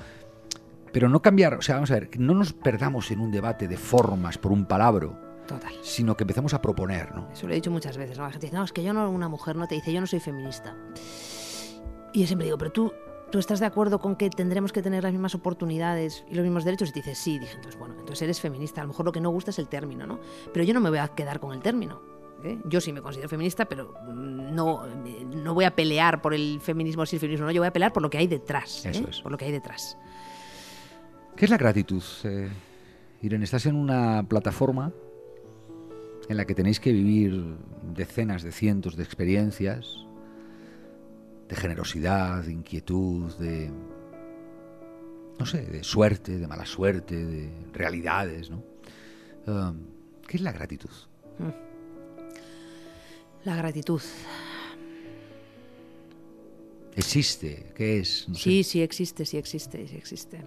[0.92, 3.78] pero no cambiar, o sea, vamos a ver, no nos perdamos en un debate de
[3.78, 5.18] formas por un palabro,
[5.48, 5.72] Total.
[5.82, 7.32] sino que empezamos a proponer, ¿no?
[7.32, 8.18] Eso lo he dicho muchas veces.
[8.18, 8.26] ¿no?
[8.26, 10.08] La gente dice, no, es que yo no, una mujer no te dice, yo no
[10.08, 10.76] soy feminista.
[12.12, 12.92] Y yo siempre digo, pero tú,
[13.32, 16.64] tú estás de acuerdo con que tendremos que tener las mismas oportunidades y los mismos
[16.64, 16.90] derechos.
[16.90, 18.82] Y te dices, sí, dije, entonces, bueno, entonces eres feminista.
[18.82, 20.20] A lo mejor lo que no gusta es el término, ¿no?
[20.54, 22.02] Pero yo no me voy a quedar con el término.
[22.44, 22.60] ¿eh?
[22.66, 27.06] Yo sí me considero feminista, pero no, no voy a pelear por el feminismo o
[27.06, 27.52] si el feminismo no.
[27.52, 28.86] Yo voy a pelear por lo que hay detrás.
[28.86, 28.92] ¿eh?
[28.92, 29.22] Eso es.
[29.22, 29.98] Por lo que hay detrás.
[31.36, 32.04] ¿Qué es la gratitud?
[32.24, 32.50] Eh,
[33.22, 34.92] Irene, estás en una plataforma
[36.30, 37.56] en la que tenéis que vivir
[37.96, 40.07] decenas de cientos de experiencias,
[41.48, 43.72] de generosidad, de inquietud, de,
[45.40, 48.64] no sé, de suerte, de mala suerte, de realidades, ¿no?
[49.48, 49.78] Um,
[50.28, 50.90] ¿Qué es la gratitud?
[53.46, 54.02] La gratitud.
[56.96, 57.72] ¿Existe?
[57.76, 58.28] ¿Qué es?
[58.28, 58.42] No sé.
[58.42, 60.44] Sí, sí existe, sí existe, sí existe.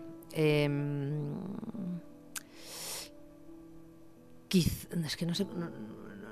[4.51, 5.71] Quiz- es que no sé, no,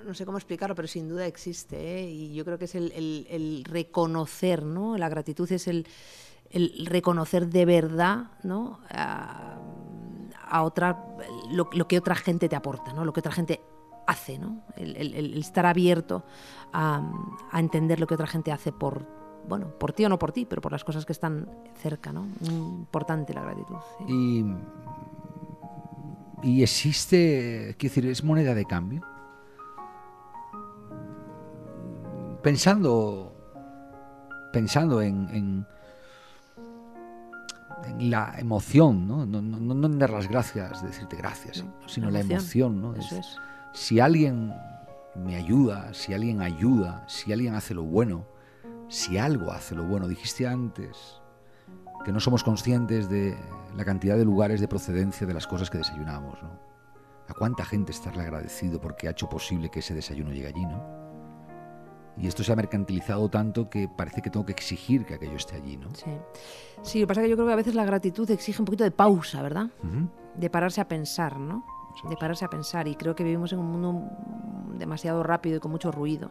[0.09, 1.77] no- sé cómo explicarlo, pero sin duda existe.
[2.01, 2.11] ¿eh?
[2.11, 2.93] Y yo creo que es el,
[3.31, 4.97] el- reconocer, ¿no?
[4.99, 5.87] La gratitud es el,
[6.51, 8.81] el reconocer de verdad, ¿no?
[8.91, 9.55] A,
[10.63, 11.05] otra,
[11.51, 13.05] lo, lo que otra gente te aporta, ¿no?
[13.05, 13.61] Lo que otra gente
[14.07, 14.63] hace, ¿no?
[14.77, 16.25] El, estar abierto
[16.73, 17.03] a,
[17.53, 19.07] a entender lo que otra gente hace por,
[19.47, 21.51] bueno, por ti o no por ti, pero por las cosas que están
[21.83, 22.27] cerca, ¿no?
[22.41, 23.77] Importante la gratitud.
[24.09, 24.43] Y,
[26.43, 29.03] y existe, quiero decir, es moneda de cambio.
[32.49, 33.35] Pensando,
[34.55, 35.67] pensando en, en,
[37.85, 39.27] en la emoción, ¿no?
[39.27, 43.13] No, no, no en dar las gracias, decirte gracias, No, sino la la emoción, Es-
[43.13, 43.37] es.
[43.75, 44.55] si alguien
[45.15, 48.25] me ayuda, si alguien ayuda, si alguien hace lo bueno,
[48.89, 51.21] si algo hace lo bueno, dijiste antes
[52.07, 53.37] que no somos conscientes de
[53.77, 56.49] la cantidad de lugares de procedencia de las cosas que desayunamos, ¿no?
[57.29, 61.07] ¿A cuánta gente estarle agradecido porque ha hecho posible que ese desayuno llegue allí, ¿no?
[62.21, 65.57] Y esto se ha mercantilizado tanto que parece que tengo que exigir que aquello esté
[65.57, 65.89] allí, ¿no?
[65.95, 66.11] Sí.
[66.83, 68.67] sí, lo que pasa es que yo creo que a veces la gratitud exige un
[68.67, 69.71] poquito de pausa, ¿verdad?
[70.35, 71.65] De pararse a pensar, ¿no?
[72.09, 72.89] De pararse a pensar.
[72.89, 74.11] Y creo que vivimos en un mundo
[74.79, 76.31] demasiado rápido y con mucho ruido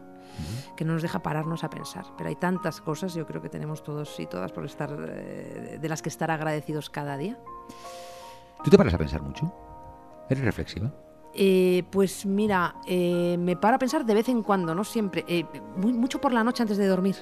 [0.76, 2.04] que no nos deja pararnos a pensar.
[2.16, 5.88] Pero hay tantas cosas, yo creo que tenemos todos y todas por estar eh, de
[5.88, 7.38] las que estar agradecidos cada día.
[8.62, 9.52] ¿Tú te paras a pensar mucho?
[10.28, 10.92] ¿Eres reflexiva?
[11.40, 15.44] Eh, pues mira, eh, me paro a pensar de vez en cuando, no siempre, eh,
[15.76, 17.14] muy- mucho por la noche antes de dormir.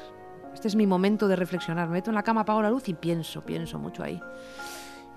[0.55, 1.87] Este es mi momento de reflexionar.
[1.89, 4.19] Me meto en la cama, apago la luz y pienso, pienso mucho ahí.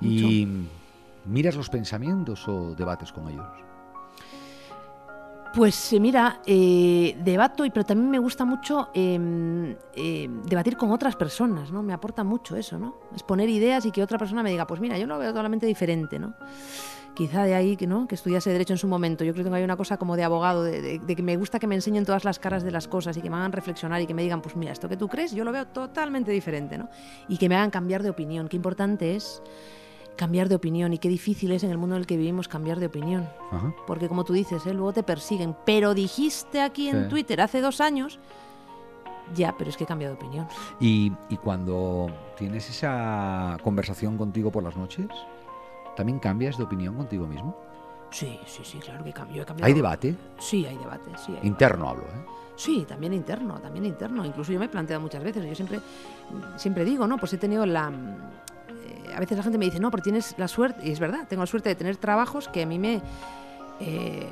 [0.01, 0.45] ¿Y
[1.25, 3.47] miras los pensamientos o debates con ellos?
[5.55, 11.15] Pues mira, eh, debato, y pero también me gusta mucho eh, eh, debatir con otras
[11.15, 11.81] personas, ¿no?
[11.81, 12.97] Me aporta mucho eso, ¿no?
[13.13, 16.19] Exponer ideas y que otra persona me diga, pues mira, yo lo veo totalmente diferente,
[16.19, 16.35] ¿no?
[17.15, 19.25] Quizá de ahí que no, que estudiase derecho en su momento.
[19.25, 21.59] Yo creo que hay una cosa como de abogado, de, de- de que me gusta
[21.59, 24.07] que me enseñen todas las caras de las cosas y que me hagan reflexionar y
[24.07, 26.87] que me digan, pues mira, esto que tú crees, yo lo veo totalmente diferente, ¿no?
[27.27, 28.47] Y que me hagan cambiar de opinión.
[28.47, 29.41] Qué importante es
[30.15, 32.79] cambiar de opinión y qué difícil es en el mundo en el que vivimos cambiar
[32.79, 33.27] de opinión.
[33.51, 33.73] Ajá.
[33.87, 34.73] Porque como tú dices, ¿eh?
[34.73, 35.55] luego te persiguen.
[35.65, 37.09] Pero dijiste aquí en Sí.
[37.09, 38.19] Twitter hace dos años,
[39.35, 40.47] ya, pero es que he cambiado de opinión.
[40.79, 42.07] Y, y cuando
[42.37, 45.07] tienes esa conversación contigo por las noches,
[45.99, 47.57] ¿también cambias de opinión contigo mismo?
[48.09, 49.41] Sí, sí, sí, claro que cambio.
[49.41, 49.67] He cambiado.
[49.67, 50.15] ¿Hay debate?
[50.39, 51.33] Sí, hay debate, sí.
[51.39, 52.25] hay Interno hablo, ¿eh?
[52.55, 54.25] Sí, también interno, también interno.
[54.25, 55.81] Incluso yo me he planteado muchas veces, yo siempre,
[56.55, 57.17] siempre digo, ¿no?
[57.17, 57.89] Pues he tenido la...
[57.89, 61.27] eh, a veces la gente me dice, no, pero tienes la suerte, y es verdad,
[61.27, 63.01] tengo la suerte de tener trabajos que a mí me...
[63.81, 64.29] eh,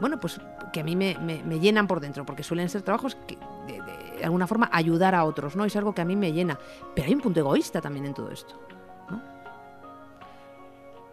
[0.00, 0.40] bueno, pues
[0.72, 3.36] que a mí me, me- me llenan por dentro, porque suelen ser trabajos que
[3.66, 3.80] de,
[4.18, 5.64] de alguna forma ayudar a otros, ¿no?
[5.64, 6.58] Es algo que a mí me llena.
[6.94, 8.54] Pero hay un punto egoísta también en todo esto.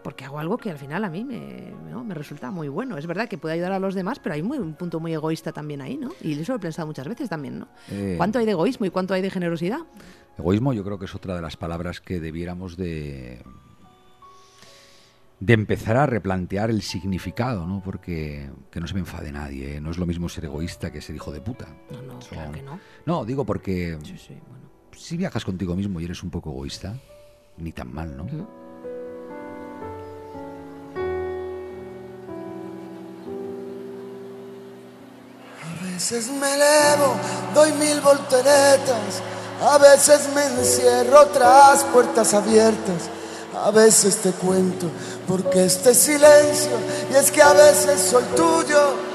[0.08, 2.02] Porque hago algo que al final a mí me, ¿no?
[2.02, 2.98] me resulta muy bueno.
[2.98, 5.52] Es verdad que puede ayudar a los demás, pero hay muy, un punto muy egoísta
[5.52, 6.12] también ahí, ¿no?
[6.22, 7.68] Y eso lo he pensado muchas veces también, ¿no?
[7.92, 9.80] Eh, ¿Cuánto hay de egoísmo y cuánto hay de generosidad?
[10.38, 13.44] Egoísmo yo creo que es otra de las palabras que debiéramos de,
[15.42, 17.82] de empezar a replantear el significado, ¿no?
[17.84, 19.82] Porque que no se me enfade nadie, ¿eh?
[19.82, 21.68] no es lo mismo ser egoísta que ser hijo de puta.
[21.92, 22.80] No, no, Son- claro que no.
[23.06, 24.70] No, digo porque Sí, sí, bueno.
[24.96, 26.96] si viajas contigo mismo y eres un poco egoísta,
[27.58, 28.66] ni tan mal, ¿no?
[35.98, 37.16] Veces me elevo,
[37.56, 39.20] doy mil volteretas,
[39.60, 43.10] a veces me encierro tras puertas abiertas,
[43.66, 44.92] a veces te cuento
[45.28, 46.78] porque este silencio,
[47.12, 49.08] y es que a veces soy tuyo.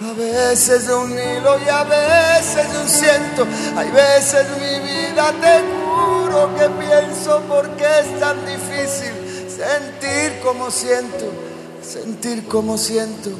[0.00, 3.46] A veces de un hilo y a veces de un ciento,
[3.76, 11.47] hay veces mi vida te juro que pienso porque es tan difícil sentir como siento,
[11.88, 13.30] sentir como siento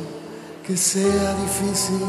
[0.66, 2.03] que sea difícil.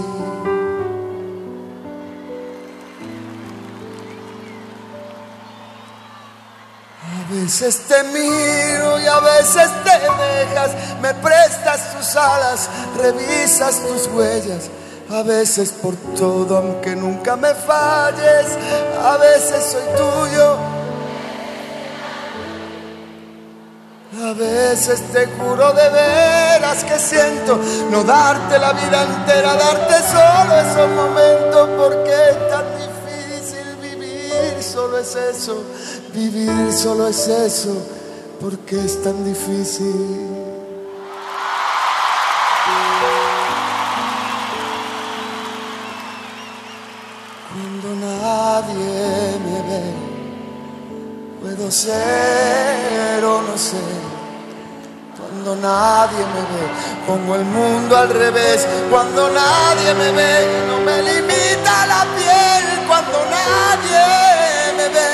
[7.03, 10.71] A veces te miro y a veces te dejas,
[11.01, 14.69] me prestas tus alas, revisas tus huellas.
[15.11, 18.45] A veces por todo, aunque nunca me falles,
[19.03, 20.78] a veces soy tuyo.
[24.21, 27.57] A veces te juro de veras que siento
[27.89, 34.97] no darte la vida entera, darte solo esos momentos, porque es tan difícil vivir, solo
[34.97, 35.63] es eso,
[36.13, 37.77] vivir solo es eso,
[38.41, 40.27] porque es tan difícil.
[47.53, 49.93] Cuando nadie me ve,
[51.41, 53.98] puedo ser o no ser
[55.49, 56.65] cuando nadie me ve,
[57.07, 63.17] pongo el mundo al revés, cuando nadie me ve, no me limita la piel, cuando
[63.25, 65.09] nadie me ve,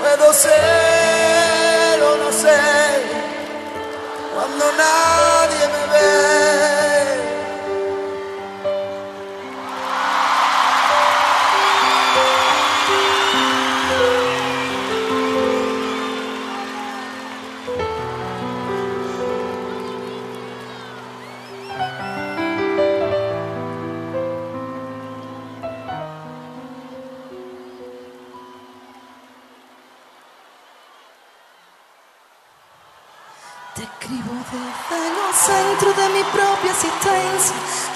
[0.00, 3.02] puedo ser o no ser,
[4.34, 7.13] cuando nadie me ve.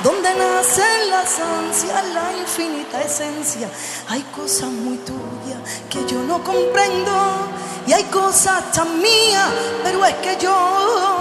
[0.03, 3.69] Donde nacen las ansias, la infinita esencia.
[4.09, 5.59] Hay cosas muy tuyas
[5.91, 7.12] que yo no comprendo
[7.87, 9.49] y hay cosas tan mías,
[9.83, 10.55] pero es que yo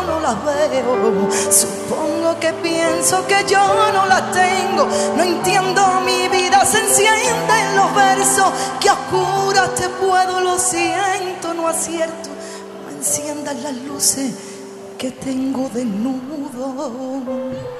[0.06, 1.30] no las veo.
[1.52, 7.76] Supongo que pienso que yo no las tengo, no entiendo mi vida, se enciende en
[7.76, 12.30] los versos, que oscuras te puedo, lo siento, no acierto,
[12.84, 14.34] no enciendan las luces
[14.98, 17.77] que tengo desnudo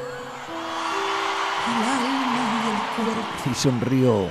[3.50, 4.28] Y sonrío,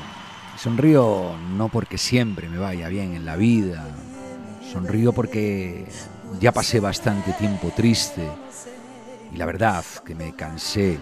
[0.56, 3.84] sonrío no porque siempre me vaya bien en la vida,
[4.72, 5.86] sonrío porque
[6.40, 8.28] ya pasé bastante tiempo triste
[9.32, 10.98] y la verdad que me cansé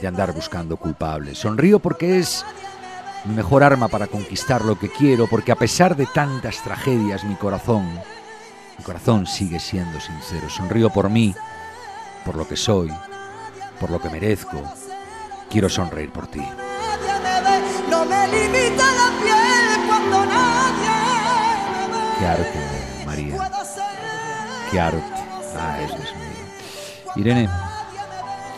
[0.00, 1.38] de andar buscando culpables.
[1.38, 2.44] Sonrío porque es
[3.24, 7.36] mi mejor arma para conquistar lo que quiero, porque a pesar de tantas tragedias mi
[7.36, 7.86] corazón
[8.80, 10.48] mi corazón sigue siendo sincero.
[10.48, 11.34] Sonrío por mí,
[12.24, 12.90] por lo que soy,
[13.78, 14.62] por lo que merezco.
[15.50, 16.42] Quiero sonreír por ti.
[17.90, 20.90] No me limita la piel cuando nadie
[22.18, 22.58] Qué arte,
[23.04, 23.50] María.
[24.70, 25.02] Qué arte.
[25.56, 27.16] Ah, eso es mío.
[27.16, 27.48] Irene,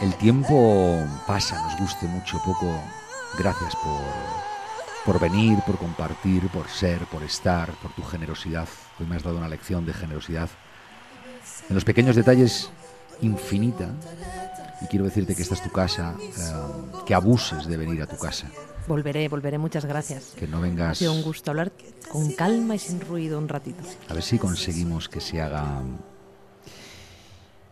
[0.02, 2.78] el tiempo pasa, nos guste mucho, poco.
[3.38, 4.02] Gracias por,
[5.06, 8.68] por venir, por compartir, por ser, por estar, por tu generosidad.
[9.00, 10.50] Hoy me has dado una lección de generosidad
[11.68, 12.70] en los pequeños detalles
[13.22, 13.88] infinita.
[14.82, 18.16] Y quiero decirte que esta es tu casa, eh, que abuses de venir a tu
[18.16, 18.48] casa.
[18.88, 20.32] Volveré, volveré, muchas gracias.
[20.36, 20.90] Que no vengas.
[20.92, 21.70] Ha sido un gusto hablar
[22.10, 23.82] con calma y sin ruido un ratito.
[24.08, 25.82] A ver si conseguimos que se haga.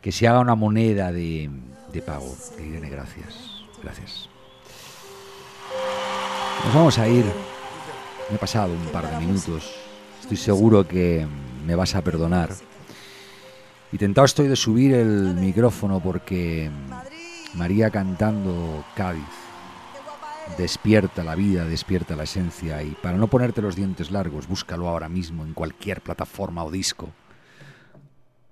[0.00, 1.50] que se haga una moneda de,
[1.92, 2.32] de pago.
[2.58, 3.34] Irene, gracias.
[3.82, 4.28] Gracias.
[6.64, 7.24] Nos vamos a ir.
[8.28, 9.74] Me he pasado un par de minutos.
[10.20, 11.26] Estoy seguro que
[11.66, 12.50] me vas a perdonar.
[13.92, 16.70] Y tentado estoy de subir el micrófono porque
[17.54, 19.24] María cantando Cádiz
[20.56, 22.82] despierta la vida, despierta la esencia.
[22.84, 27.10] Y para no ponerte los dientes largos, búscalo ahora mismo en cualquier plataforma o disco.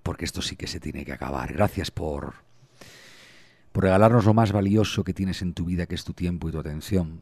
[0.03, 1.53] Porque esto sí que se tiene que acabar.
[1.53, 2.35] Gracias por,
[3.71, 6.53] por regalarnos lo más valioso que tienes en tu vida, que es tu tiempo y
[6.53, 7.21] tu atención.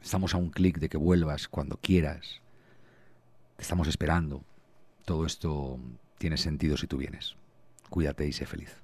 [0.00, 2.40] Estamos a un clic de que vuelvas cuando quieras.
[3.56, 4.44] Te estamos esperando.
[5.04, 5.78] Todo esto
[6.18, 7.36] tiene sentido si tú vienes.
[7.90, 8.83] Cuídate y sé feliz.